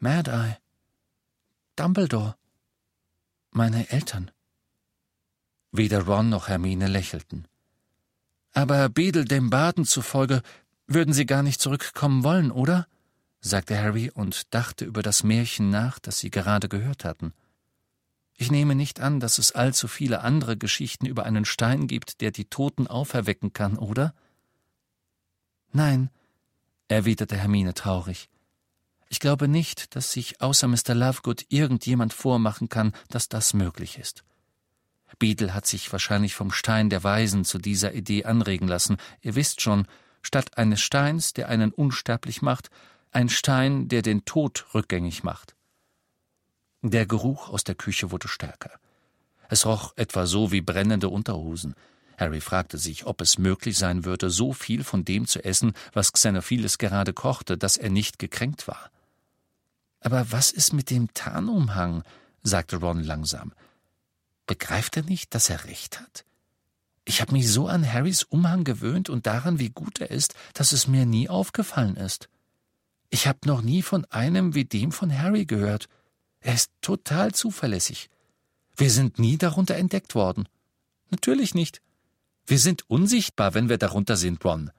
wiederhaben. 0.00 0.24
Mad-Eye, 0.26 0.56
Dumbledore, 1.76 2.36
meine 3.50 3.90
Eltern. 3.90 4.30
Weder 5.72 6.02
Ron 6.02 6.28
noch 6.28 6.48
Hermine 6.48 6.86
lächelten. 6.86 7.48
Aber 8.52 8.88
Bedel 8.88 9.24
dem 9.24 9.50
Baden 9.50 9.84
zufolge 9.84 10.42
würden 10.86 11.12
sie 11.12 11.26
gar 11.26 11.42
nicht 11.42 11.60
zurückkommen 11.60 12.22
wollen, 12.22 12.50
oder? 12.50 12.86
sagte 13.40 13.76
Harry 13.76 14.10
und 14.10 14.54
dachte 14.54 14.84
über 14.84 15.02
das 15.02 15.22
Märchen 15.22 15.70
nach, 15.70 15.98
das 15.98 16.18
sie 16.18 16.30
gerade 16.30 16.68
gehört 16.68 17.04
hatten. 17.04 17.32
Ich 18.36 18.50
nehme 18.50 18.74
nicht 18.74 19.00
an, 19.00 19.20
dass 19.20 19.38
es 19.38 19.52
allzu 19.52 19.88
viele 19.88 20.20
andere 20.20 20.56
Geschichten 20.56 21.06
über 21.06 21.24
einen 21.24 21.44
Stein 21.44 21.86
gibt, 21.86 22.20
der 22.20 22.30
die 22.30 22.46
Toten 22.46 22.86
auferwecken 22.86 23.52
kann, 23.52 23.78
oder? 23.78 24.14
Nein, 25.72 26.10
erwiderte 26.88 27.36
Hermine 27.36 27.74
traurig. 27.74 28.28
Ich 29.14 29.20
glaube 29.20 29.46
nicht, 29.46 29.94
dass 29.94 30.10
sich 30.10 30.40
außer 30.40 30.66
Mr. 30.66 30.92
Lovegood 30.92 31.46
irgendjemand 31.48 32.12
vormachen 32.12 32.68
kann, 32.68 32.92
dass 33.10 33.28
das 33.28 33.54
möglich 33.54 33.96
ist. 33.96 34.24
Beadle 35.20 35.54
hat 35.54 35.66
sich 35.66 35.92
wahrscheinlich 35.92 36.34
vom 36.34 36.50
Stein 36.50 36.90
der 36.90 37.04
Weisen 37.04 37.44
zu 37.44 37.58
dieser 37.58 37.94
Idee 37.94 38.24
anregen 38.24 38.66
lassen. 38.66 38.96
Ihr 39.20 39.36
wisst 39.36 39.60
schon, 39.60 39.86
statt 40.20 40.58
eines 40.58 40.80
Steins, 40.80 41.32
der 41.32 41.48
einen 41.48 41.70
unsterblich 41.70 42.42
macht, 42.42 42.70
ein 43.12 43.28
Stein, 43.28 43.86
der 43.86 44.02
den 44.02 44.24
Tod 44.24 44.66
rückgängig 44.74 45.22
macht. 45.22 45.54
Der 46.82 47.06
Geruch 47.06 47.50
aus 47.50 47.62
der 47.62 47.76
Küche 47.76 48.10
wurde 48.10 48.26
stärker. 48.26 48.72
Es 49.48 49.64
roch 49.64 49.92
etwa 49.94 50.26
so 50.26 50.50
wie 50.50 50.60
brennende 50.60 51.08
Unterhosen. 51.08 51.76
Harry 52.18 52.40
fragte 52.40 52.78
sich, 52.78 53.06
ob 53.06 53.20
es 53.20 53.38
möglich 53.38 53.78
sein 53.78 54.04
würde, 54.04 54.28
so 54.28 54.52
viel 54.52 54.82
von 54.82 55.04
dem 55.04 55.28
zu 55.28 55.44
essen, 55.44 55.72
was 55.92 56.12
Xenophiles 56.12 56.78
gerade 56.78 57.12
kochte, 57.12 57.56
dass 57.56 57.76
er 57.76 57.90
nicht 57.90 58.18
gekränkt 58.18 58.66
war. 58.66 58.90
Aber 60.04 60.30
was 60.30 60.52
ist 60.52 60.72
mit 60.74 60.90
dem 60.90 61.12
Tarnumhang? 61.14 62.04
sagte 62.42 62.76
Ron 62.76 63.02
langsam. 63.02 63.54
Begreift 64.46 64.98
er 64.98 65.02
nicht, 65.02 65.34
dass 65.34 65.48
er 65.48 65.64
recht 65.64 65.98
hat? 65.98 66.26
Ich 67.06 67.22
habe 67.22 67.32
mich 67.32 67.50
so 67.50 67.68
an 67.68 67.90
Harrys 67.90 68.22
Umhang 68.22 68.64
gewöhnt 68.64 69.08
und 69.08 69.26
daran, 69.26 69.58
wie 69.58 69.70
gut 69.70 70.00
er 70.00 70.10
ist, 70.10 70.34
dass 70.52 70.72
es 70.72 70.86
mir 70.86 71.06
nie 71.06 71.30
aufgefallen 71.30 71.96
ist. 71.96 72.28
Ich 73.08 73.26
habe 73.26 73.38
noch 73.46 73.62
nie 73.62 73.80
von 73.80 74.04
einem 74.06 74.54
wie 74.54 74.66
dem 74.66 74.92
von 74.92 75.16
Harry 75.16 75.46
gehört. 75.46 75.88
Er 76.40 76.54
ist 76.54 76.70
total 76.82 77.32
zuverlässig. 77.32 78.10
Wir 78.76 78.90
sind 78.90 79.18
nie 79.18 79.38
darunter 79.38 79.76
entdeckt 79.76 80.14
worden. 80.14 80.48
Natürlich 81.08 81.54
nicht. 81.54 81.80
Wir 82.46 82.58
sind 82.58 82.88
unsichtbar, 82.90 83.54
wenn 83.54 83.70
wir 83.70 83.78
darunter 83.78 84.16
sind, 84.16 84.44
Ron. 84.44 84.70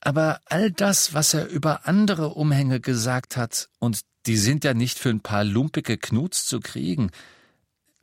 Aber 0.00 0.40
all 0.46 0.70
das, 0.70 1.14
was 1.14 1.34
er 1.34 1.48
über 1.48 1.86
andere 1.86 2.30
Umhänge 2.30 2.80
gesagt 2.80 3.36
hat, 3.36 3.68
und 3.78 4.00
die 4.26 4.36
sind 4.36 4.64
ja 4.64 4.74
nicht 4.74 4.98
für 4.98 5.10
ein 5.10 5.20
paar 5.20 5.44
lumpige 5.44 5.98
Knuts 5.98 6.46
zu 6.46 6.60
kriegen, 6.60 7.10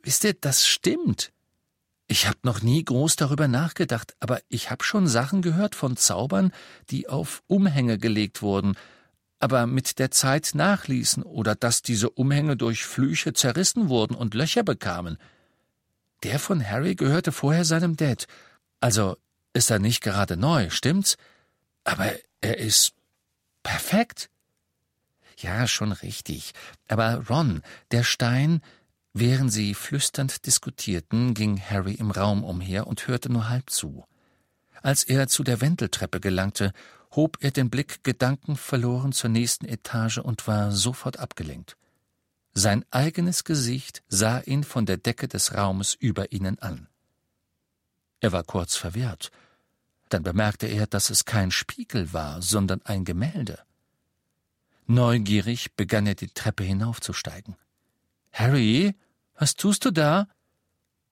wisst 0.02 0.24
ihr, 0.24 0.34
das 0.34 0.66
stimmt. 0.66 1.32
Ich 2.08 2.28
hab 2.28 2.44
noch 2.44 2.62
nie 2.62 2.84
groß 2.84 3.16
darüber 3.16 3.48
nachgedacht, 3.48 4.14
aber 4.20 4.40
ich 4.48 4.70
hab 4.70 4.84
schon 4.84 5.08
Sachen 5.08 5.42
gehört 5.42 5.74
von 5.74 5.96
Zaubern, 5.96 6.52
die 6.90 7.08
auf 7.08 7.42
Umhänge 7.48 7.98
gelegt 7.98 8.42
wurden, 8.42 8.76
aber 9.40 9.66
mit 9.66 9.98
der 9.98 10.10
Zeit 10.10 10.52
nachließen 10.54 11.22
oder 11.22 11.54
dass 11.54 11.82
diese 11.82 12.10
Umhänge 12.10 12.56
durch 12.56 12.84
Flüche 12.84 13.32
zerrissen 13.32 13.88
wurden 13.88 14.14
und 14.14 14.34
Löcher 14.34 14.62
bekamen. 14.62 15.18
Der 16.22 16.38
von 16.38 16.64
Harry 16.64 16.94
gehörte 16.94 17.32
vorher 17.32 17.64
seinem 17.64 17.96
Dad. 17.96 18.26
Also 18.80 19.16
ist 19.52 19.70
er 19.70 19.78
nicht 19.78 20.02
gerade 20.02 20.36
neu, 20.36 20.70
stimmt's? 20.70 21.16
Aber 21.86 22.12
er 22.40 22.58
ist 22.58 22.94
perfekt. 23.62 24.28
Ja, 25.38 25.68
schon 25.68 25.92
richtig. 25.92 26.52
Aber 26.88 27.26
Ron, 27.28 27.62
der 27.92 28.02
Stein. 28.02 28.60
Während 29.18 29.50
sie 29.50 29.72
flüsternd 29.72 30.44
diskutierten, 30.44 31.32
ging 31.32 31.58
Harry 31.58 31.94
im 31.94 32.10
Raum 32.10 32.44
umher 32.44 32.86
und 32.86 33.06
hörte 33.08 33.32
nur 33.32 33.48
halb 33.48 33.70
zu. 33.70 34.04
Als 34.82 35.04
er 35.04 35.26
zu 35.26 35.42
der 35.42 35.62
Wendeltreppe 35.62 36.20
gelangte, 36.20 36.72
hob 37.12 37.38
er 37.40 37.50
den 37.50 37.70
Blick 37.70 38.04
gedankenverloren 38.04 39.12
zur 39.12 39.30
nächsten 39.30 39.64
Etage 39.64 40.18
und 40.18 40.46
war 40.46 40.72
sofort 40.72 41.18
abgelenkt. 41.18 41.78
Sein 42.52 42.84
eigenes 42.90 43.44
Gesicht 43.44 44.02
sah 44.08 44.40
ihn 44.40 44.64
von 44.64 44.86
der 44.86 44.98
Decke 44.98 45.28
des 45.28 45.54
Raumes 45.54 45.94
über 45.94 46.32
ihnen 46.32 46.58
an. 46.58 46.88
Er 48.20 48.32
war 48.32 48.42
kurz 48.42 48.76
verwirrt, 48.76 49.30
dann 50.08 50.22
bemerkte 50.22 50.66
er, 50.66 50.86
dass 50.86 51.10
es 51.10 51.24
kein 51.24 51.50
Spiegel 51.50 52.12
war, 52.12 52.42
sondern 52.42 52.80
ein 52.84 53.04
Gemälde. 53.04 53.58
Neugierig 54.86 55.74
begann 55.74 56.06
er 56.06 56.14
die 56.14 56.28
Treppe 56.28 56.62
hinaufzusteigen. 56.62 57.56
Harry, 58.32 58.94
was 59.34 59.56
tust 59.56 59.84
du 59.84 59.90
da? 59.90 60.28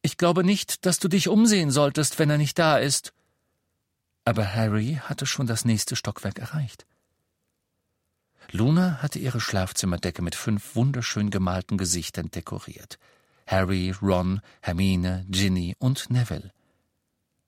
Ich 0.03 0.17
glaube 0.17 0.45
nicht, 0.45 0.87
dass 0.87 0.99
du 0.99 1.09
dich 1.09 1.29
umsehen 1.29 1.71
solltest, 1.71 2.19
wenn 2.19 2.31
er 2.31 2.39
nicht 2.39 2.59
da 2.59 2.79
ist. 2.79 3.13
Aber 4.25 4.55
Harry 4.55 5.01
hatte 5.03 5.27
schon 5.27 5.47
das 5.47 5.65
nächste 5.65 5.97
Stockwerk 5.97 6.39
erreicht. 6.39 6.87
Luna 8.51 9.03
hatte 9.03 9.19
ihre 9.19 9.41
Schlafzimmerdecke 9.41 10.23
mit 10.23 10.35
fünf 10.35 10.77
wunderschön 10.77 11.31
gemalten 11.31 11.79
Gesichtern 11.79 12.31
dekoriert. 12.31 12.99
Harry, 13.47 13.95
Ron, 14.01 14.41
Hermine, 14.61 15.27
Ginny 15.29 15.75
und 15.79 16.11
Neville. 16.11 16.53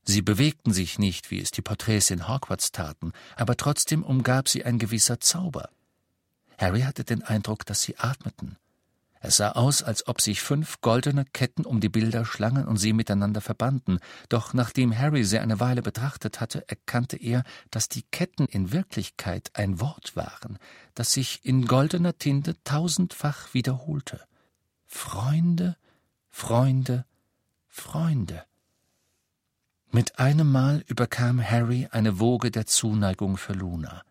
Sie 0.09 0.23
bewegten 0.23 0.73
sich 0.73 1.01
nicht, 1.01 1.33
wie 1.33 1.41
es 1.41 1.51
die 1.51 1.63
Porträts 1.63 2.11
in 2.11 2.29
Hogwarts 2.29 2.71
taten, 2.71 3.13
aber 3.35 3.57
trotzdem 3.57 4.05
umgab 4.05 4.49
sie 4.49 4.65
ein 4.65 4.79
gewisser 4.79 5.19
Zauber. 5.19 5.69
Harry 6.59 6.83
hatte 6.83 7.05
den 7.05 7.23
Eindruck, 7.23 7.67
dass 7.67 7.83
sie 7.83 7.99
atmeten. 7.99 8.57
Es 9.21 9.39
sah 9.39 9.53
aus, 9.53 9.83
als 9.83 10.07
ob 10.07 10.21
sich 10.21 10.41
fünf 10.41 10.81
goldene 10.81 11.25
Ketten 11.25 11.65
um 11.65 11.81
die 11.81 11.89
Bilder 11.89 12.25
schlangen 12.25 12.67
und 12.67 12.77
sie 12.77 12.93
miteinander 12.93 13.41
verbanden, 13.41 13.99
doch 14.29 14.55
nachdem 14.55 14.97
Harry 14.97 15.25
sie 15.25 15.41
eine 15.41 15.59
Weile 15.59 15.83
betrachtet 15.83 16.41
hatte, 16.41 16.69
erkannte 16.69 17.17
er, 17.17 17.43
dass 17.73 17.89
die 17.89 18.03
Ketten 18.03 18.47
in 18.47 18.71
Wirklichkeit 18.71 19.51
ein 19.55 19.81
Wort 19.81 20.15
waren, 20.15 20.59
das 20.95 21.13
sich 21.13 21.45
in 21.45 21.67
goldener 21.67 22.17
Tinte 22.17 22.55
tausendfach 22.63 23.53
wiederholte. 23.55 24.21
Freunde, 24.87 25.77
Freunde, 26.31 27.05
Freunde. 27.67 28.45
Mit 29.93 30.19
einem 30.19 30.51
Mal 30.51 30.85
überkam 30.89 31.43
Harry 31.43 31.89
eine 31.91 32.19
Woge 32.19 32.51
der 32.51 32.67
Zuneigung 32.67 33.37
für 33.37 33.53
Luna. 33.53 34.03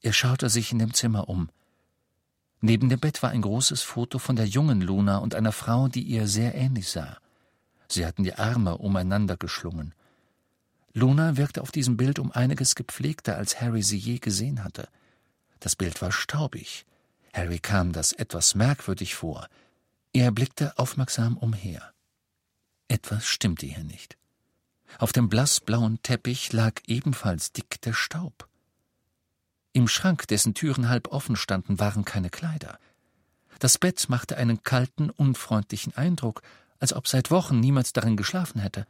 Er 0.00 0.12
schaute 0.12 0.48
sich 0.48 0.72
in 0.72 0.78
dem 0.78 0.94
Zimmer 0.94 1.28
um. 1.28 1.50
Neben 2.60 2.88
dem 2.88 3.00
Bett 3.00 3.22
war 3.22 3.30
ein 3.30 3.42
großes 3.42 3.82
Foto 3.82 4.18
von 4.18 4.36
der 4.36 4.46
jungen 4.46 4.80
Luna 4.80 5.18
und 5.18 5.34
einer 5.34 5.52
Frau, 5.52 5.88
die 5.88 6.02
ihr 6.02 6.26
sehr 6.26 6.54
ähnlich 6.54 6.88
sah. 6.88 7.18
Sie 7.88 8.04
hatten 8.04 8.24
die 8.24 8.34
Arme 8.34 8.78
umeinander 8.78 9.36
geschlungen. 9.36 9.94
Luna 10.92 11.36
wirkte 11.36 11.62
auf 11.62 11.70
diesem 11.70 11.96
Bild 11.96 12.18
um 12.18 12.32
einiges 12.32 12.74
gepflegter, 12.74 13.36
als 13.36 13.60
Harry 13.60 13.82
sie 13.82 13.98
je 13.98 14.18
gesehen 14.18 14.64
hatte. 14.64 14.88
Das 15.60 15.76
Bild 15.76 16.00
war 16.02 16.12
staubig. 16.12 16.84
Harry 17.32 17.58
kam 17.58 17.92
das 17.92 18.12
etwas 18.12 18.54
merkwürdig 18.54 19.14
vor. 19.14 19.48
Er 20.12 20.32
blickte 20.32 20.78
aufmerksam 20.78 21.36
umher. 21.36 21.92
Etwas 22.88 23.26
stimmte 23.26 23.66
hier 23.66 23.84
nicht. 23.84 24.17
Auf 24.98 25.12
dem 25.12 25.28
blassblauen 25.28 26.02
Teppich 26.02 26.52
lag 26.52 26.80
ebenfalls 26.86 27.52
dick 27.52 27.80
der 27.82 27.92
Staub. 27.92 28.48
Im 29.72 29.86
Schrank, 29.86 30.26
dessen 30.28 30.54
Türen 30.54 30.88
halb 30.88 31.08
offen 31.08 31.36
standen, 31.36 31.78
waren 31.78 32.04
keine 32.04 32.30
Kleider. 32.30 32.78
Das 33.58 33.78
Bett 33.78 34.08
machte 34.08 34.36
einen 34.36 34.62
kalten, 34.62 35.10
unfreundlichen 35.10 35.96
Eindruck, 35.96 36.42
als 36.78 36.92
ob 36.92 37.06
seit 37.06 37.30
Wochen 37.30 37.60
niemand 37.60 37.96
darin 37.96 38.16
geschlafen 38.16 38.60
hätte. 38.60 38.86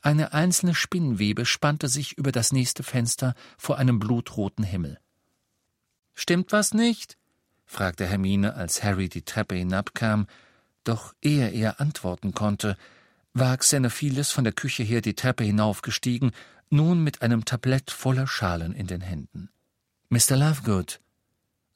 Eine 0.00 0.32
einzelne 0.32 0.74
Spinnenwebe 0.74 1.46
spannte 1.46 1.88
sich 1.88 2.18
über 2.18 2.32
das 2.32 2.52
nächste 2.52 2.82
Fenster 2.82 3.34
vor 3.56 3.78
einem 3.78 3.98
blutroten 3.98 4.64
Himmel. 4.64 4.98
Stimmt 6.14 6.52
was 6.52 6.74
nicht? 6.74 7.16
fragte 7.64 8.06
Hermine, 8.06 8.54
als 8.54 8.82
Harry 8.82 9.08
die 9.08 9.22
Treppe 9.22 9.54
hinabkam, 9.54 10.26
doch 10.84 11.14
ehe 11.22 11.48
er 11.48 11.80
antworten 11.80 12.32
konnte, 12.32 12.76
war 13.34 13.56
Xenophiles 13.56 14.30
von 14.30 14.44
der 14.44 14.52
Küche 14.52 14.82
her 14.82 15.00
die 15.00 15.14
Treppe 15.14 15.44
hinaufgestiegen, 15.44 16.32
nun 16.70 17.02
mit 17.02 17.22
einem 17.22 17.44
Tablett 17.44 17.90
voller 17.90 18.26
Schalen 18.26 18.74
in 18.74 18.86
den 18.86 19.00
Händen. 19.00 19.50
Mr. 20.08 20.36
Lovegood, 20.36 21.00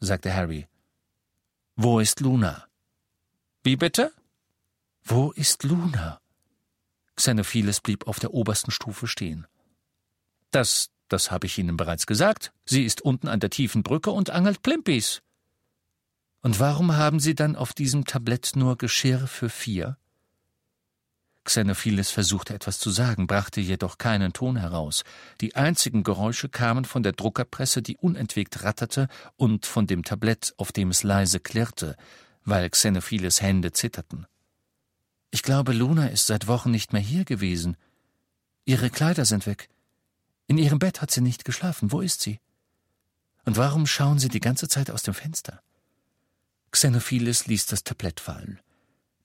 sagte 0.00 0.32
Harry, 0.32 0.66
wo 1.76 2.00
ist 2.00 2.20
Luna? 2.20 2.66
Wie 3.62 3.76
bitte? 3.76 4.12
Wo 5.04 5.32
ist 5.32 5.62
Luna? 5.62 6.20
Xenophiles 7.16 7.80
blieb 7.80 8.06
auf 8.06 8.18
der 8.18 8.32
obersten 8.32 8.70
Stufe 8.70 9.06
stehen. 9.06 9.46
Das, 10.50 10.90
das 11.08 11.30
habe 11.30 11.46
ich 11.46 11.58
Ihnen 11.58 11.76
bereits 11.76 12.06
gesagt. 12.06 12.52
Sie 12.64 12.84
ist 12.84 13.02
unten 13.02 13.28
an 13.28 13.40
der 13.40 13.50
tiefen 13.50 13.82
Brücke 13.82 14.10
und 14.10 14.30
angelt 14.30 14.62
Plimpis. 14.62 15.22
Und 16.42 16.60
warum 16.60 16.96
haben 16.96 17.20
Sie 17.20 17.34
dann 17.34 17.56
auf 17.56 17.72
diesem 17.72 18.04
Tablett 18.04 18.52
nur 18.54 18.78
Geschirr 18.78 19.26
für 19.26 19.48
vier? 19.48 19.98
Xenophiles 21.46 22.10
versuchte 22.10 22.52
etwas 22.52 22.78
zu 22.78 22.90
sagen, 22.90 23.26
brachte 23.26 23.60
jedoch 23.60 23.96
keinen 23.96 24.32
Ton 24.32 24.56
heraus. 24.56 25.04
Die 25.40 25.56
einzigen 25.56 26.02
Geräusche 26.02 26.48
kamen 26.48 26.84
von 26.84 27.02
der 27.02 27.12
Druckerpresse, 27.12 27.80
die 27.80 27.96
unentwegt 27.96 28.62
ratterte, 28.62 29.08
und 29.36 29.64
von 29.64 29.86
dem 29.86 30.04
Tablett, 30.04 30.52
auf 30.58 30.72
dem 30.72 30.90
es 30.90 31.02
leise 31.02 31.40
klirrte, 31.40 31.96
weil 32.44 32.68
Xenophiles 32.68 33.40
Hände 33.40 33.72
zitterten. 33.72 34.26
Ich 35.30 35.42
glaube, 35.42 35.72
Luna 35.72 36.08
ist 36.08 36.26
seit 36.26 36.46
Wochen 36.46 36.70
nicht 36.70 36.92
mehr 36.92 37.02
hier 37.02 37.24
gewesen. 37.24 37.76
Ihre 38.64 38.90
Kleider 38.90 39.24
sind 39.24 39.46
weg. 39.46 39.68
In 40.46 40.58
ihrem 40.58 40.78
Bett 40.78 41.00
hat 41.00 41.10
sie 41.10 41.20
nicht 41.20 41.44
geschlafen. 41.44 41.92
Wo 41.92 42.00
ist 42.00 42.20
sie? 42.20 42.40
Und 43.44 43.56
warum 43.56 43.86
schauen 43.86 44.18
Sie 44.18 44.28
die 44.28 44.40
ganze 44.40 44.68
Zeit 44.68 44.90
aus 44.90 45.02
dem 45.02 45.14
Fenster? 45.14 45.62
Xenophiles 46.72 47.46
ließ 47.46 47.66
das 47.66 47.84
Tablett 47.84 48.20
fallen. 48.20 48.60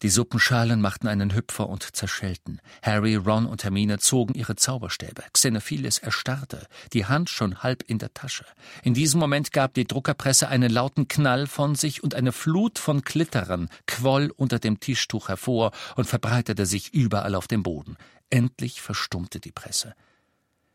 Die 0.01 0.09
Suppenschalen 0.09 0.81
machten 0.81 1.07
einen 1.07 1.35
Hüpfer 1.35 1.69
und 1.69 1.95
zerschellten. 1.95 2.59
Harry, 2.81 3.15
Ron 3.15 3.45
und 3.45 3.63
Hermine 3.63 3.99
zogen 3.99 4.33
ihre 4.33 4.55
Zauberstäbe. 4.55 5.23
Xenophiles 5.31 5.99
erstarrte, 5.99 6.65
die 6.93 7.05
Hand 7.05 7.29
schon 7.29 7.61
halb 7.61 7.83
in 7.83 7.99
der 7.99 8.13
Tasche. 8.13 8.45
In 8.83 8.95
diesem 8.95 9.19
Moment 9.19 9.51
gab 9.51 9.75
die 9.75 9.85
Druckerpresse 9.85 10.47
einen 10.47 10.71
lauten 10.71 11.07
Knall 11.07 11.45
von 11.45 11.75
sich 11.75 12.03
und 12.03 12.15
eine 12.15 12.31
Flut 12.31 12.79
von 12.79 13.03
Klitterern 13.03 13.69
quoll 13.85 14.33
unter 14.35 14.57
dem 14.57 14.79
Tischtuch 14.79 15.29
hervor 15.29 15.71
und 15.95 16.05
verbreitete 16.05 16.65
sich 16.65 16.93
überall 16.95 17.35
auf 17.35 17.47
dem 17.47 17.61
Boden. 17.61 17.95
Endlich 18.31 18.81
verstummte 18.81 19.39
die 19.39 19.51
Presse. 19.51 19.93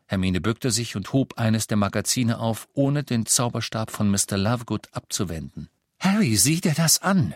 Hermine 0.05 0.39
bückte 0.39 0.71
sich 0.71 0.95
und 0.95 1.11
hob 1.11 1.37
eines 1.37 1.67
der 1.67 1.75
Magazine 1.75 2.39
auf, 2.39 2.69
ohne 2.73 3.03
den 3.03 3.25
Zauberstab 3.25 3.91
von 3.91 4.09
Mr. 4.09 4.37
Lovegood 4.37 4.87
abzuwenden. 4.93 5.67
Harry, 5.99 6.37
sieh 6.37 6.61
dir 6.61 6.73
das 6.73 7.01
an! 7.01 7.35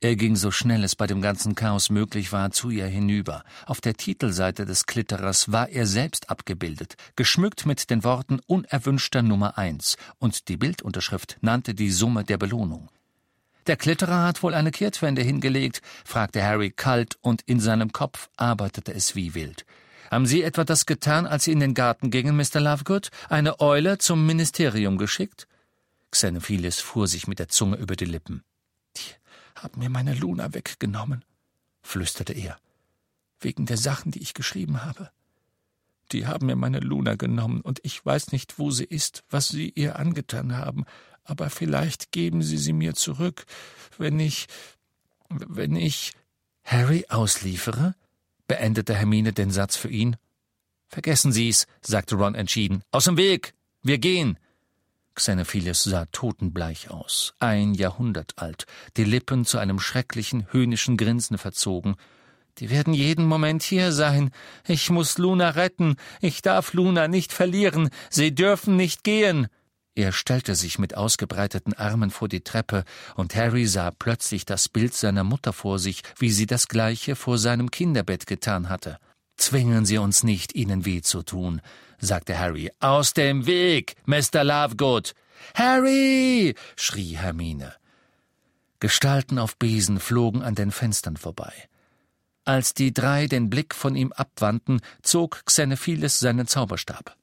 Er 0.00 0.14
ging 0.14 0.36
so 0.36 0.52
schnell 0.52 0.84
es 0.84 0.94
bei 0.94 1.08
dem 1.08 1.20
ganzen 1.20 1.56
Chaos 1.56 1.90
möglich 1.90 2.30
war 2.30 2.52
zu 2.52 2.70
ihr 2.70 2.86
hinüber. 2.86 3.42
Auf 3.66 3.80
der 3.80 3.94
Titelseite 3.94 4.64
des 4.64 4.86
Klitterers 4.86 5.50
war 5.50 5.70
er 5.70 5.86
selbst 5.86 6.30
abgebildet, 6.30 6.94
geschmückt 7.16 7.66
mit 7.66 7.90
den 7.90 8.04
Worten 8.04 8.38
unerwünschter 8.46 9.22
Nummer 9.22 9.58
eins, 9.58 9.96
und 10.18 10.46
die 10.46 10.56
Bildunterschrift 10.56 11.38
nannte 11.40 11.74
die 11.74 11.90
Summe 11.90 12.22
der 12.22 12.38
Belohnung. 12.38 12.88
Der 13.66 13.76
Klitterer 13.76 14.22
hat 14.22 14.44
wohl 14.44 14.54
eine 14.54 14.70
Kehrtwende 14.70 15.22
hingelegt, 15.22 15.82
fragte 16.04 16.44
Harry 16.44 16.70
kalt, 16.70 17.18
und 17.20 17.42
in 17.46 17.58
seinem 17.58 17.90
Kopf 17.90 18.28
arbeitete 18.36 18.94
es 18.94 19.16
wie 19.16 19.34
wild. 19.34 19.66
Haben 20.12 20.26
Sie 20.26 20.44
etwa 20.44 20.62
das 20.62 20.86
getan, 20.86 21.26
als 21.26 21.42
Sie 21.42 21.52
in 21.52 21.60
den 21.60 21.74
Garten 21.74 22.12
gingen, 22.12 22.36
Mr. 22.36 22.60
Lovegood? 22.60 23.10
Eine 23.28 23.58
Eule 23.58 23.98
zum 23.98 24.24
Ministerium 24.24 24.96
geschickt? 24.96 25.48
Xenophiles 26.12 26.78
fuhr 26.78 27.08
sich 27.08 27.26
mit 27.26 27.40
der 27.40 27.48
Zunge 27.48 27.76
über 27.76 27.96
die 27.96 28.04
Lippen 28.04 28.44
haben 29.62 29.80
mir 29.80 29.90
meine 29.90 30.14
Luna 30.14 30.54
weggenommen, 30.54 31.24
flüsterte 31.82 32.32
er. 32.32 32.58
Wegen 33.40 33.66
der 33.66 33.76
Sachen, 33.76 34.10
die 34.10 34.20
ich 34.20 34.34
geschrieben 34.34 34.84
habe. 34.84 35.10
Die 36.12 36.26
haben 36.26 36.46
mir 36.46 36.56
meine 36.56 36.80
Luna 36.80 37.14
genommen, 37.14 37.60
und 37.60 37.80
ich 37.82 38.04
weiß 38.04 38.32
nicht, 38.32 38.58
wo 38.58 38.70
sie 38.70 38.84
ist, 38.84 39.24
was 39.30 39.48
sie 39.48 39.70
ihr 39.70 39.98
angetan 39.98 40.56
haben, 40.56 40.84
aber 41.24 41.50
vielleicht 41.50 42.10
geben 42.10 42.42
sie 42.42 42.56
sie 42.56 42.72
mir 42.72 42.94
zurück, 42.94 43.44
wenn 43.98 44.18
ich. 44.18 44.46
wenn 45.28 45.76
ich. 45.76 46.12
Harry 46.64 47.06
ausliefere? 47.08 47.94
beendete 48.46 48.94
Hermine 48.94 49.32
den 49.32 49.50
Satz 49.50 49.76
für 49.76 49.88
ihn. 49.88 50.16
Vergessen 50.88 51.32
Sie's, 51.32 51.66
sagte 51.82 52.16
Ron 52.16 52.34
entschieden. 52.34 52.82
Aus 52.90 53.04
dem 53.04 53.16
Weg! 53.16 53.54
Wir 53.82 53.98
gehen! 53.98 54.38
Xenophiles 55.18 55.82
sah 55.82 56.06
totenbleich 56.12 56.90
aus, 56.90 57.34
ein 57.40 57.74
Jahrhundert 57.74 58.34
alt, 58.36 58.66
die 58.96 59.02
Lippen 59.02 59.44
zu 59.44 59.58
einem 59.58 59.80
schrecklichen, 59.80 60.46
höhnischen 60.52 60.96
Grinsen 60.96 61.38
verzogen. 61.38 61.96
Die 62.58 62.70
werden 62.70 62.94
jeden 62.94 63.26
Moment 63.26 63.64
hier 63.64 63.90
sein. 63.90 64.30
Ich 64.66 64.90
muss 64.90 65.18
Luna 65.18 65.50
retten. 65.50 65.96
Ich 66.20 66.40
darf 66.40 66.72
Luna 66.72 67.08
nicht 67.08 67.32
verlieren. 67.32 67.90
Sie 68.10 68.32
dürfen 68.32 68.76
nicht 68.76 69.02
gehen. 69.02 69.48
Er 69.96 70.12
stellte 70.12 70.54
sich 70.54 70.78
mit 70.78 70.96
ausgebreiteten 70.96 71.74
Armen 71.74 72.10
vor 72.10 72.28
die 72.28 72.42
Treppe, 72.42 72.84
und 73.16 73.34
Harry 73.34 73.66
sah 73.66 73.90
plötzlich 73.90 74.46
das 74.46 74.68
Bild 74.68 74.94
seiner 74.94 75.24
Mutter 75.24 75.52
vor 75.52 75.80
sich, 75.80 76.02
wie 76.16 76.30
sie 76.30 76.46
das 76.46 76.68
gleiche 76.68 77.16
vor 77.16 77.38
seinem 77.38 77.72
Kinderbett 77.72 78.28
getan 78.28 78.68
hatte. 78.68 78.98
Zwingen 79.38 79.86
Sie 79.86 79.98
uns 79.98 80.22
nicht, 80.22 80.54
Ihnen 80.54 80.84
weh 80.84 81.00
zu 81.00 81.22
tun 81.22 81.62
sagte 82.00 82.38
Harry. 82.38 82.70
Aus 82.80 83.12
dem 83.12 83.46
Weg, 83.46 83.96
Mr. 84.06 84.44
Lovegood. 84.44 85.14
Harry! 85.54 86.54
schrie 86.76 87.16
Hermine. 87.16 87.74
Gestalten 88.80 89.38
auf 89.38 89.56
Besen 89.56 89.98
flogen 89.98 90.42
an 90.42 90.54
den 90.54 90.70
Fenstern 90.70 91.16
vorbei. 91.16 91.52
Als 92.44 92.74
die 92.74 92.92
drei 92.92 93.26
den 93.26 93.50
Blick 93.50 93.74
von 93.74 93.96
ihm 93.96 94.12
abwandten, 94.12 94.80
zog 95.02 95.44
Xenophiles 95.44 96.18
seinen 96.18 96.46
Zauberstab. 96.46 97.16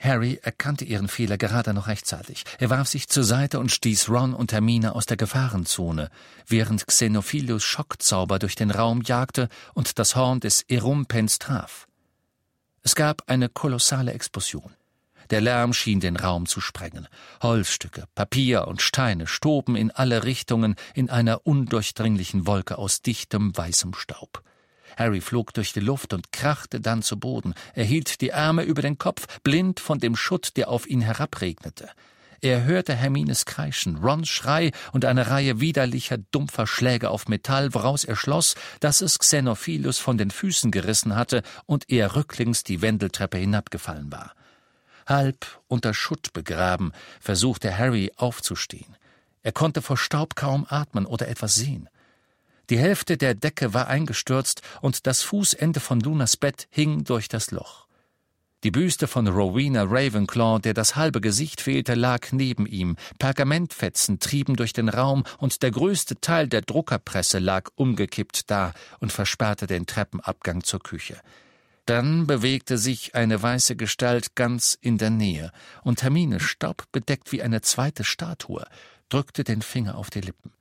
Harry 0.00 0.38
erkannte 0.42 0.84
ihren 0.84 1.08
Fehler 1.08 1.38
gerade 1.38 1.74
noch 1.74 1.88
rechtzeitig. 1.88 2.44
Er 2.58 2.70
warf 2.70 2.88
sich 2.88 3.08
zur 3.08 3.24
Seite 3.24 3.58
und 3.58 3.72
stieß 3.72 4.08
Ron 4.08 4.32
und 4.32 4.52
Hermine 4.52 4.94
aus 4.94 5.06
der 5.06 5.16
Gefahrenzone, 5.16 6.10
während 6.46 6.86
Xenophilus 6.86 7.64
Schockzauber 7.64 8.38
durch 8.38 8.54
den 8.54 8.70
Raum 8.70 9.02
jagte 9.02 9.48
und 9.74 9.98
das 9.98 10.14
Horn 10.14 10.40
des 10.40 10.62
Erumpens 10.62 11.38
traf. 11.38 11.88
Es 12.82 12.94
gab 12.94 13.28
eine 13.28 13.48
kolossale 13.48 14.12
Explosion. 14.12 14.72
Der 15.30 15.40
Lärm 15.42 15.74
schien 15.74 16.00
den 16.00 16.16
Raum 16.16 16.46
zu 16.46 16.60
sprengen. 16.60 17.06
Holzstücke, 17.42 18.04
Papier 18.14 18.66
und 18.66 18.80
Steine 18.80 19.26
stoben 19.26 19.76
in 19.76 19.90
alle 19.90 20.24
Richtungen 20.24 20.76
in 20.94 21.10
einer 21.10 21.46
undurchdringlichen 21.46 22.46
Wolke 22.46 22.78
aus 22.78 23.02
dichtem 23.02 23.54
weißem 23.54 23.92
Staub. 23.94 24.42
Harry 24.96 25.20
flog 25.20 25.52
durch 25.54 25.72
die 25.72 25.80
Luft 25.80 26.12
und 26.12 26.32
krachte 26.32 26.80
dann 26.80 27.02
zu 27.02 27.18
Boden. 27.18 27.54
Er 27.74 27.84
hielt 27.84 28.20
die 28.20 28.32
Arme 28.32 28.62
über 28.62 28.82
den 28.82 28.98
Kopf, 28.98 29.40
blind 29.42 29.80
von 29.80 29.98
dem 29.98 30.16
Schutt, 30.16 30.56
der 30.56 30.68
auf 30.68 30.88
ihn 30.88 31.00
herabregnete. 31.00 31.90
Er 32.40 32.62
hörte 32.62 32.94
Hermines 32.94 33.46
Kreischen, 33.46 33.96
Rons 33.96 34.28
Schrei 34.28 34.70
und 34.92 35.04
eine 35.04 35.28
Reihe 35.28 35.58
widerlicher, 35.58 36.18
dumpfer 36.18 36.68
Schläge 36.68 37.10
auf 37.10 37.26
Metall, 37.26 37.74
woraus 37.74 38.04
er 38.04 38.14
schloss, 38.14 38.54
dass 38.78 39.00
es 39.00 39.18
Xenophilus 39.18 39.98
von 39.98 40.18
den 40.18 40.30
Füßen 40.30 40.70
gerissen 40.70 41.16
hatte 41.16 41.42
und 41.66 41.90
er 41.90 42.14
rücklings 42.14 42.62
die 42.62 42.80
Wendeltreppe 42.80 43.38
hinabgefallen 43.38 44.12
war. 44.12 44.34
Halb 45.04 45.46
unter 45.66 45.94
Schutt 45.94 46.32
begraben, 46.32 46.92
versuchte 47.20 47.76
Harry 47.76 48.12
aufzustehen. 48.16 48.96
Er 49.42 49.52
konnte 49.52 49.82
vor 49.82 49.96
Staub 49.96 50.36
kaum 50.36 50.64
atmen 50.68 51.06
oder 51.06 51.26
etwas 51.26 51.56
sehen. 51.56 51.88
Die 52.70 52.78
Hälfte 52.78 53.16
der 53.16 53.34
Decke 53.34 53.72
war 53.72 53.88
eingestürzt 53.88 54.62
und 54.82 55.06
das 55.06 55.22
Fußende 55.22 55.80
von 55.80 56.00
Lunas 56.00 56.36
Bett 56.36 56.68
hing 56.70 57.04
durch 57.04 57.28
das 57.28 57.50
Loch. 57.50 57.88
Die 58.64 58.72
Büste 58.72 59.06
von 59.06 59.28
Rowena 59.28 59.84
Ravenclaw, 59.84 60.58
der 60.58 60.74
das 60.74 60.96
halbe 60.96 61.20
Gesicht 61.20 61.60
fehlte, 61.60 61.94
lag 61.94 62.32
neben 62.32 62.66
ihm. 62.66 62.96
Pergamentfetzen 63.20 64.18
trieben 64.18 64.56
durch 64.56 64.72
den 64.72 64.88
Raum 64.88 65.22
und 65.38 65.62
der 65.62 65.70
größte 65.70 66.20
Teil 66.20 66.48
der 66.48 66.62
Druckerpresse 66.62 67.38
lag 67.38 67.70
umgekippt 67.76 68.50
da 68.50 68.74
und 68.98 69.12
versperrte 69.12 69.68
den 69.68 69.86
Treppenabgang 69.86 70.64
zur 70.64 70.80
Küche. 70.80 71.20
Dann 71.86 72.26
bewegte 72.26 72.76
sich 72.76 73.14
eine 73.14 73.40
weiße 73.40 73.76
Gestalt 73.76 74.34
ganz 74.34 74.76
in 74.78 74.98
der 74.98 75.10
Nähe, 75.10 75.52
und 75.84 76.02
Hermine, 76.02 76.40
staubbedeckt 76.40 77.30
wie 77.32 77.42
eine 77.42 77.62
zweite 77.62 78.02
Statue, 78.04 78.66
drückte 79.08 79.44
den 79.44 79.62
Finger 79.62 79.96
auf 79.96 80.10
die 80.10 80.20
Lippen. 80.20 80.57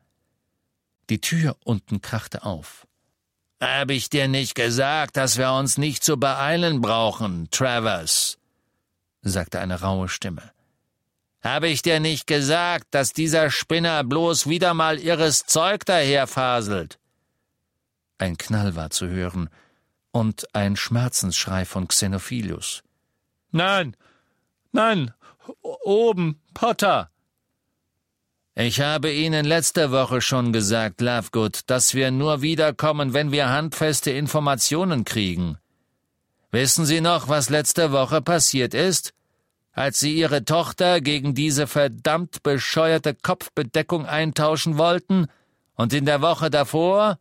Die 1.09 1.21
Tür 1.21 1.57
unten 1.63 2.01
krachte 2.01 2.43
auf. 2.43 2.85
Hab 3.61 3.89
ich 3.89 4.09
dir 4.09 4.27
nicht 4.27 4.55
gesagt, 4.55 5.17
dass 5.17 5.37
wir 5.37 5.51
uns 5.51 5.77
nicht 5.77 6.03
zu 6.03 6.17
beeilen 6.17 6.81
brauchen, 6.81 7.49
Travers? 7.49 8.37
sagte 9.21 9.59
eine 9.59 9.81
raue 9.81 10.09
Stimme. 10.09 10.51
Habe 11.41 11.67
ich 11.67 11.81
dir 11.81 11.99
nicht 11.99 12.27
gesagt, 12.27 12.87
dass 12.91 13.13
dieser 13.13 13.49
Spinner 13.49 14.03
bloß 14.03 14.47
wieder 14.47 14.73
mal 14.73 14.99
irres 14.99 15.45
Zeug 15.45 15.85
daherfaselt? 15.85 16.99
Ein 18.17 18.37
Knall 18.37 18.75
war 18.75 18.89
zu 18.89 19.07
hören 19.07 19.49
und 20.11 20.53
ein 20.55 20.75
Schmerzensschrei 20.75 21.65
von 21.65 21.87
Xenophilius. 21.87 22.83
Nein, 23.51 23.95
nein, 24.71 25.13
oben, 25.61 26.41
Potter! 26.53 27.11
Ich 28.59 28.81
habe 28.81 29.13
Ihnen 29.13 29.45
letzte 29.45 29.91
Woche 29.91 30.19
schon 30.19 30.51
gesagt, 30.51 30.99
Lovegood, 30.99 31.59
dass 31.67 31.93
wir 31.93 32.09
nur 32.09 32.41
wiederkommen, 32.41 33.13
wenn 33.13 33.31
wir 33.31 33.49
handfeste 33.49 34.09
Informationen 34.09 35.05
kriegen. 35.05 35.59
Wissen 36.49 36.83
Sie 36.83 36.99
noch, 36.99 37.29
was 37.29 37.51
letzte 37.51 37.91
Woche 37.91 38.19
passiert 38.19 38.73
ist? 38.73 39.13
Als 39.73 39.99
Sie 39.99 40.17
Ihre 40.17 40.43
Tochter 40.43 41.01
gegen 41.01 41.35
diese 41.35 41.67
verdammt 41.67 42.41
bescheuerte 42.41 43.13
Kopfbedeckung 43.13 44.07
eintauschen 44.07 44.79
wollten? 44.79 45.27
Und 45.75 45.93
in 45.93 46.05
der 46.05 46.23
Woche 46.23 46.49
davor? 46.49 47.19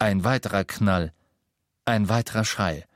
Ein 0.00 0.24
weiterer 0.24 0.64
Knall. 0.64 1.12
Ein 1.84 2.08
weiterer 2.08 2.44
Schrei. 2.44 2.87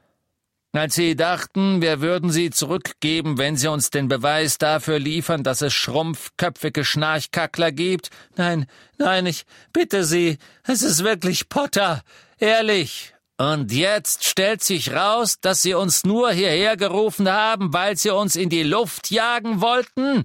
Als 0.75 0.95
sie 0.95 1.17
dachten, 1.17 1.83
wir 1.83 2.01
würden 2.01 2.31
sie 2.31 2.49
zurückgeben, 2.49 3.37
wenn 3.37 3.57
sie 3.57 3.69
uns 3.69 3.91
den 3.91 4.09
Beweis 4.09 4.57
dafür 4.57 4.99
liefern, 4.99 5.43
dass 5.43 5.61
es 5.61 5.75
schrumpfköpfige 5.75 6.83
Schnarchkackler 6.83 7.73
gibt? 7.73 8.09
Nein, 8.37 8.65
nein, 8.97 9.27
ich 9.27 9.45
bitte 9.75 10.05
Sie, 10.05 10.39
es 10.65 10.83
ist 10.83 11.05
wirklich 11.05 11.51
Potter. 11.51 12.01
Ehrlich. 12.39 13.13
Und 13.37 13.71
jetzt 13.71 14.25
stellt 14.25 14.63
sich 14.63 14.95
raus, 14.95 15.41
dass 15.41 15.61
Sie 15.61 15.75
uns 15.75 16.05
nur 16.05 16.33
hierher 16.33 16.79
gerufen 16.79 17.29
haben, 17.29 17.75
weil 17.75 17.99
Sie 17.99 18.11
uns 18.11 18.35
in 18.35 18.49
die 18.49 18.63
Luft 18.63 19.11
jagen 19.11 19.61
wollten? 19.61 20.25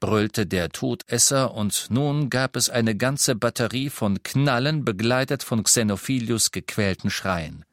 brüllte 0.00 0.46
der 0.46 0.70
Todesser, 0.70 1.54
und 1.54 1.86
nun 1.90 2.28
gab 2.30 2.56
es 2.56 2.68
eine 2.68 2.94
ganze 2.94 3.34
Batterie 3.34 3.88
von 3.90 4.22
Knallen, 4.22 4.84
begleitet 4.84 5.42
von 5.42 5.62
Xenophilius 5.62 6.52
gequälten 6.52 7.10
Schreien. 7.10 7.64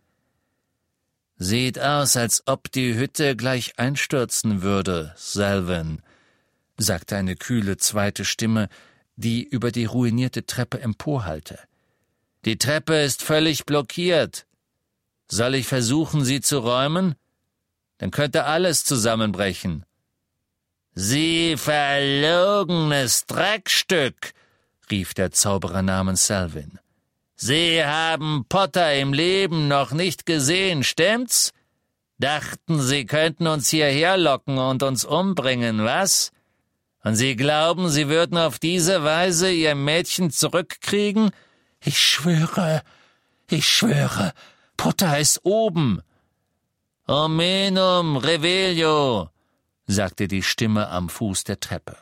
Sieht 1.43 1.79
aus, 1.79 2.17
als 2.17 2.43
ob 2.45 2.71
die 2.71 2.93
Hütte 2.93 3.35
gleich 3.35 3.79
einstürzen 3.79 4.61
würde, 4.61 5.11
Selwyn, 5.17 6.03
sagte 6.77 7.17
eine 7.17 7.35
kühle 7.35 7.77
zweite 7.77 8.25
Stimme, 8.25 8.69
die 9.15 9.43
über 9.43 9.71
die 9.71 9.85
ruinierte 9.85 10.45
Treppe 10.45 10.79
emporhallte. 10.79 11.57
Die 12.45 12.59
Treppe 12.59 13.01
ist 13.01 13.23
völlig 13.23 13.65
blockiert. 13.65 14.45
Soll 15.29 15.55
ich 15.55 15.65
versuchen, 15.65 16.23
sie 16.23 16.41
zu 16.41 16.59
räumen? 16.59 17.15
Dann 17.97 18.11
könnte 18.11 18.45
alles 18.45 18.83
zusammenbrechen. 18.83 19.83
Sie 20.93 21.57
verlogenes 21.57 23.25
Dreckstück, 23.25 24.33
rief 24.91 25.15
der 25.15 25.31
Zauberer 25.31 25.81
namens 25.81 26.27
Selwyn. 26.27 26.77
Sie 27.43 27.83
haben 27.83 28.45
Potter 28.47 28.93
im 28.93 29.13
Leben 29.13 29.67
noch 29.67 29.93
nicht 29.93 30.27
gesehen, 30.27 30.83
stimmt's? 30.83 31.53
Dachten, 32.19 32.79
Sie 32.79 33.07
könnten 33.07 33.47
uns 33.47 33.67
hierher 33.69 34.15
locken 34.15 34.59
und 34.59 34.83
uns 34.83 35.05
umbringen, 35.05 35.83
was? 35.83 36.29
Und 37.03 37.15
Sie 37.15 37.35
glauben, 37.35 37.89
Sie 37.89 38.09
würden 38.09 38.37
auf 38.37 38.59
diese 38.59 39.03
Weise 39.03 39.51
Ihr 39.51 39.73
Mädchen 39.73 40.29
zurückkriegen? 40.29 41.31
Ich 41.83 41.99
schwöre, 41.99 42.83
ich 43.49 43.67
schwöre, 43.67 44.33
Potter 44.77 45.17
ist 45.17 45.43
oben. 45.43 46.03
Omenum 47.07 48.17
revelio, 48.17 49.31
sagte 49.87 50.27
die 50.27 50.43
Stimme 50.43 50.89
am 50.89 51.09
Fuß 51.09 51.45
der 51.45 51.59
Treppe. 51.59 51.97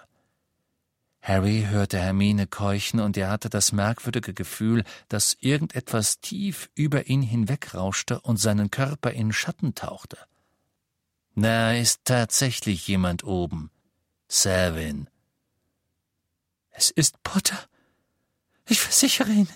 Harry 1.30 1.68
hörte 1.70 2.00
Hermine 2.00 2.48
keuchen, 2.48 3.00
und 3.00 3.16
er 3.16 3.30
hatte 3.30 3.52
das 3.52 3.72
merkwürdige 3.72 4.34
Gefühl, 4.34 4.84
dass 5.10 5.38
irgendetwas 5.40 6.22
tief 6.22 6.72
über 6.74 7.06
ihn 7.06 7.22
hinwegrauschte 7.22 8.20
und 8.22 8.38
seinen 8.38 8.72
Körper 8.72 9.12
in 9.12 9.32
Schatten 9.32 9.76
tauchte. 9.76 10.18
Da 11.36 11.74
ist 11.74 12.02
tatsächlich 12.04 12.88
jemand 12.88 13.24
oben. 13.24 13.70
Savin. 14.28 15.08
Es 16.72 16.90
ist 16.90 17.22
Potter. 17.22 17.60
Ich 18.68 18.80
versichere 18.80 19.30
Ihnen. 19.30 19.50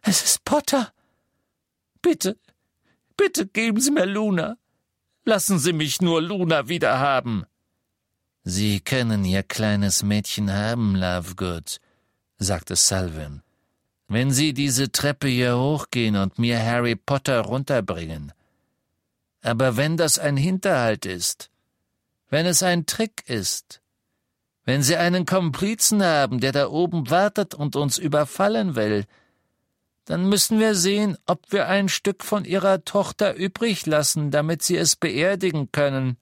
Es 0.00 0.22
ist 0.22 0.46
Potter. 0.46 0.94
Bitte, 2.00 2.38
bitte 3.18 3.46
geben 3.46 3.82
Sie 3.82 3.90
mir 3.90 4.06
Luna. 4.06 4.56
Lassen 5.24 5.58
Sie 5.58 5.74
mich 5.74 6.00
nur 6.00 6.22
Luna 6.22 6.68
wieder 6.68 7.00
haben. 7.00 7.44
Sie 8.44 8.80
können 8.80 9.24
Ihr 9.24 9.42
kleines 9.42 10.02
Mädchen 10.02 10.52
haben, 10.52 10.96
Lovegood, 10.96 11.78
sagte 12.38 12.74
Selwyn. 12.74 13.42
Wenn 14.08 14.30
Sie 14.30 14.54
diese 14.54 14.90
Treppe 14.90 15.28
hier 15.28 15.58
hochgehen 15.58 16.16
und 16.16 16.38
mir 16.38 16.58
Harry 16.64 16.96
Potter 16.96 17.40
runterbringen. 17.42 18.32
Aber 19.42 19.76
wenn 19.76 19.96
das 19.96 20.18
ein 20.18 20.36
Hinterhalt 20.36 21.06
ist, 21.06 21.50
wenn 22.28 22.46
es 22.46 22.62
ein 22.62 22.86
Trick 22.86 23.24
ist, 23.26 23.80
wenn 24.64 24.82
Sie 24.82 24.96
einen 24.96 25.26
Komplizen 25.26 26.02
haben, 26.02 26.40
der 26.40 26.52
da 26.52 26.68
oben 26.68 27.10
wartet 27.10 27.54
und 27.54 27.76
uns 27.76 27.98
überfallen 27.98 28.74
will, 28.74 29.04
dann 30.06 30.28
müssen 30.28 30.58
wir 30.58 30.74
sehen, 30.74 31.16
ob 31.26 31.52
wir 31.52 31.68
ein 31.68 31.88
Stück 31.88 32.24
von 32.24 32.44
Ihrer 32.44 32.84
Tochter 32.84 33.34
übrig 33.34 33.86
lassen, 33.86 34.30
damit 34.30 34.62
Sie 34.62 34.76
es 34.76 34.96
beerdigen 34.96 35.70
können. 35.72 36.16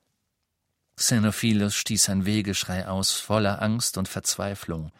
Xenophilus 0.99 1.77
stieß 1.77 2.09
ein 2.09 2.27
Wehgeschrei 2.27 2.89
aus, 2.89 3.13
voller 3.13 3.63
Angst 3.63 3.97
und 3.97 4.09
Verzweiflung. 4.09 4.91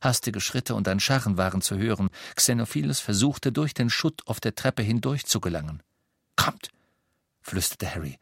Hastige 0.00 0.40
Schritte 0.40 0.76
und 0.76 0.86
ein 0.86 1.00
Scharren 1.00 1.36
waren 1.36 1.60
zu 1.60 1.76
hören. 1.76 2.10
Xenophilus 2.36 3.00
versuchte, 3.00 3.50
durch 3.50 3.74
den 3.74 3.90
Schutt 3.90 4.22
auf 4.26 4.38
der 4.38 4.54
Treppe 4.54 4.82
hindurch 4.82 5.26
zu 5.26 5.40
gelangen. 5.40 5.82
Kommt, 6.36 6.70
flüsterte 7.42 7.92
Harry. 7.92 8.18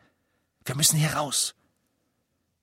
Wir 0.64 0.74
müssen 0.74 0.98
hier 0.98 1.12
raus. 1.12 1.54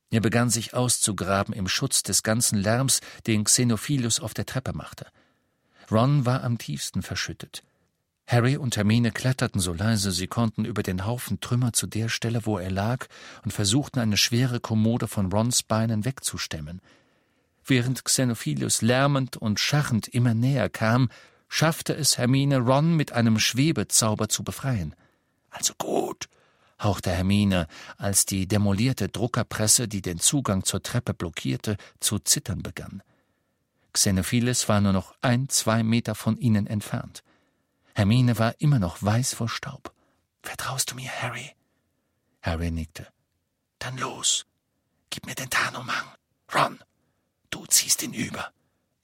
Er 0.10 0.22
begann 0.22 0.50
sich 0.50 0.74
auszugraben 0.74 1.54
im 1.54 1.68
Schutz 1.68 2.02
des 2.02 2.24
ganzen 2.24 2.58
Lärms, 2.58 3.02
den 3.28 3.44
Xenophilus 3.44 4.20
auf 4.20 4.34
der 4.34 4.48
Treppe 4.48 4.74
machte. 4.74 5.06
Ron 5.92 6.26
war 6.26 6.44
am 6.44 6.58
tiefsten 6.58 7.04
verschüttet. 7.04 7.64
Harry 8.26 8.58
und 8.58 8.78
Hermine 8.78 9.12
kletterten 9.12 9.60
so 9.60 9.74
leise 9.74 10.12
sie 10.12 10.28
konnten 10.28 10.66
über 10.66 10.82
den 10.82 11.06
Haufen 11.06 11.42
Trümmer 11.42 11.74
zu 11.74 11.88
der 11.88 12.10
Stelle, 12.10 12.46
wo 12.46 12.58
er 12.58 12.72
lag, 12.72 13.08
und 13.44 13.52
versuchten 13.52 14.00
eine 14.00 14.18
schwere 14.18 14.60
Kommode 14.60 15.08
von 15.08 15.32
Rons 15.32 15.64
Beinen 15.64 16.06
wegzustemmen. 16.06 16.82
Während 17.66 18.04
Xenophilius 18.04 18.82
lärmend 18.82 19.38
und 19.38 19.60
scharrend 19.60 20.08
immer 20.08 20.34
näher 20.34 20.70
kam, 20.70 21.10
schaffte 21.48 21.94
es 21.94 22.18
Hermine, 22.18 22.58
Ron 22.60 22.96
mit 22.96 23.12
einem 23.12 23.40
Schwebezauber 23.40 24.28
zu 24.30 24.44
befreien. 24.44 24.96
Also 25.50 25.74
gut, 25.78 26.28
hauchte 26.82 27.12
Hermine, 27.12 27.68
als 27.98 28.26
die 28.26 28.48
demolierte 28.48 29.08
Druckerpresse, 29.08 29.88
die 29.88 30.02
den 30.02 30.20
Zugang 30.20 30.64
zur 30.64 30.82
Treppe 30.82 31.14
blockierte, 31.14 31.78
zu 32.00 32.20
zittern 32.20 32.64
begann. 32.64 33.04
Xenophiles 33.94 34.68
war 34.68 34.82
nur 34.82 34.94
noch 34.94 35.14
ein, 35.22 35.48
zwei 35.50 35.84
Meter 35.84 36.16
von 36.16 36.38
ihnen 36.38 36.66
entfernt. 36.66 37.24
Hermine 37.96 38.40
war 38.40 38.60
immer 38.60 38.80
noch 38.80 39.02
weiß 39.02 39.36
vor 39.36 39.50
Staub. 39.50 39.94
Vertraust 40.42 40.92
du 40.92 40.96
mir, 40.96 41.12
Harry? 41.22 41.56
Harry 42.42 42.72
nickte. 42.72 43.08
Dann 43.80 43.98
los. 43.98 44.46
Gib 45.10 45.26
mir 45.26 45.36
den 45.36 45.50
Tarnumhang. 45.50 46.08
Ron, 46.54 46.80
du 47.50 47.66
ziehst 47.68 48.02
ihn 48.04 48.14
über. 48.14 48.52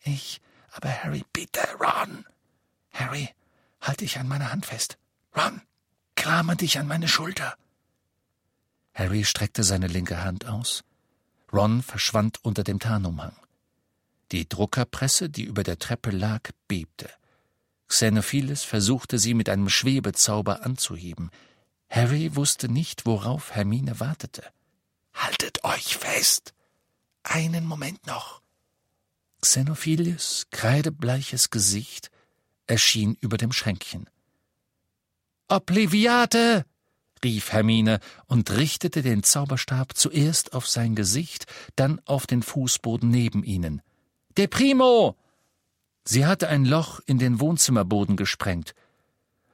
Ich, 0.01 0.41
aber 0.71 0.89
Harry, 0.89 1.23
bitte, 1.31 1.61
Ron. 1.79 2.25
Harry, 2.91 3.29
halt 3.81 4.01
dich 4.01 4.17
an 4.17 4.27
meiner 4.27 4.51
Hand 4.51 4.65
fest. 4.65 4.97
Ron, 5.35 5.61
krame 6.15 6.55
dich 6.55 6.79
an 6.79 6.87
meine 6.87 7.07
Schulter. 7.07 7.55
Harry 8.93 9.23
streckte 9.23 9.63
seine 9.63 9.87
linke 9.87 10.23
Hand 10.23 10.45
aus. 10.45 10.83
Ron 11.53 11.81
verschwand 11.81 12.43
unter 12.43 12.63
dem 12.63 12.79
Tarnumhang. 12.79 13.35
Die 14.31 14.47
Druckerpresse, 14.47 15.29
die 15.29 15.43
über 15.43 15.63
der 15.63 15.79
Treppe 15.79 16.11
lag, 16.11 16.41
bebte. 16.67 17.09
Xenophiles 17.89 18.63
versuchte 18.63 19.17
sie 19.17 19.33
mit 19.33 19.49
einem 19.49 19.67
Schwebezauber 19.67 20.63
anzuheben. 20.63 21.31
Harry 21.89 22.35
wusste 22.35 22.69
nicht, 22.69 23.05
worauf 23.05 23.51
Hermine 23.51 23.99
wartete. 23.99 24.43
Haltet 25.13 25.63
euch 25.63 25.97
fest. 25.97 26.53
Einen 27.23 27.65
Moment 27.65 28.05
noch. 28.05 28.41
Xenophiles 29.41 30.47
kreidebleiches 30.51 31.49
Gesicht 31.49 32.11
erschien 32.67 33.17
über 33.19 33.37
dem 33.37 33.51
Schränkchen. 33.51 34.09
Obliviate! 35.47 36.65
rief 37.23 37.51
Hermine 37.51 37.99
und 38.27 38.51
richtete 38.51 39.01
den 39.01 39.23
Zauberstab 39.23 39.97
zuerst 39.97 40.53
auf 40.53 40.67
sein 40.67 40.95
Gesicht, 40.95 41.47
dann 41.75 41.99
auf 42.05 42.27
den 42.27 42.43
Fußboden 42.43 43.09
neben 43.09 43.43
ihnen. 43.43 43.81
De 44.37 44.47
Primo! 44.47 45.17
Sie 46.03 46.25
hatte 46.25 46.47
ein 46.47 46.65
Loch 46.65 46.99
in 47.05 47.19
den 47.19 47.39
Wohnzimmerboden 47.39 48.15
gesprengt. 48.15 48.73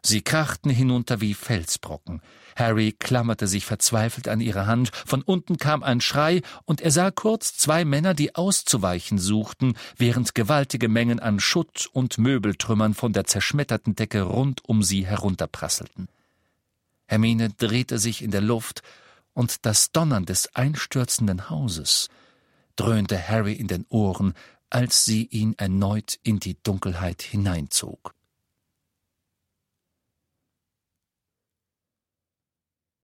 Sie 0.05 0.21
krachten 0.21 0.69
hinunter 0.69 1.19
wie 1.19 1.33
Felsbrocken. 1.33 2.21
Harry 2.55 2.91
klammerte 2.91 3.47
sich 3.47 3.65
verzweifelt 3.65 4.27
an 4.27 4.39
ihre 4.39 4.67
Hand, 4.67 4.91
von 4.93 5.23
unten 5.23 5.57
kam 5.57 5.81
ein 5.81 5.99
Schrei, 5.99 6.43
und 6.65 6.79
er 6.79 6.91
sah 6.91 7.09
kurz 7.09 7.57
zwei 7.57 7.83
Männer, 7.85 8.13
die 8.13 8.35
auszuweichen 8.35 9.17
suchten, 9.17 9.75
während 9.97 10.35
gewaltige 10.35 10.89
Mengen 10.89 11.19
an 11.19 11.39
Schutt 11.39 11.89
und 11.91 12.19
Möbeltrümmern 12.19 12.93
von 12.93 13.13
der 13.13 13.25
zerschmetterten 13.25 13.95
Decke 13.95 14.21
rund 14.21 14.63
um 14.63 14.83
sie 14.83 15.07
herunterprasselten. 15.07 16.07
Hermine 17.07 17.49
drehte 17.49 17.97
sich 17.97 18.21
in 18.21 18.31
der 18.31 18.41
Luft, 18.41 18.83
und 19.33 19.65
das 19.65 19.91
Donnern 19.91 20.25
des 20.25 20.55
einstürzenden 20.55 21.49
Hauses 21.49 22.09
dröhnte 22.75 23.27
Harry 23.27 23.53
in 23.53 23.67
den 23.67 23.85
Ohren, 23.89 24.33
als 24.69 25.05
sie 25.05 25.25
ihn 25.27 25.53
erneut 25.57 26.19
in 26.23 26.39
die 26.39 26.57
Dunkelheit 26.61 27.21
hineinzog. 27.21 28.13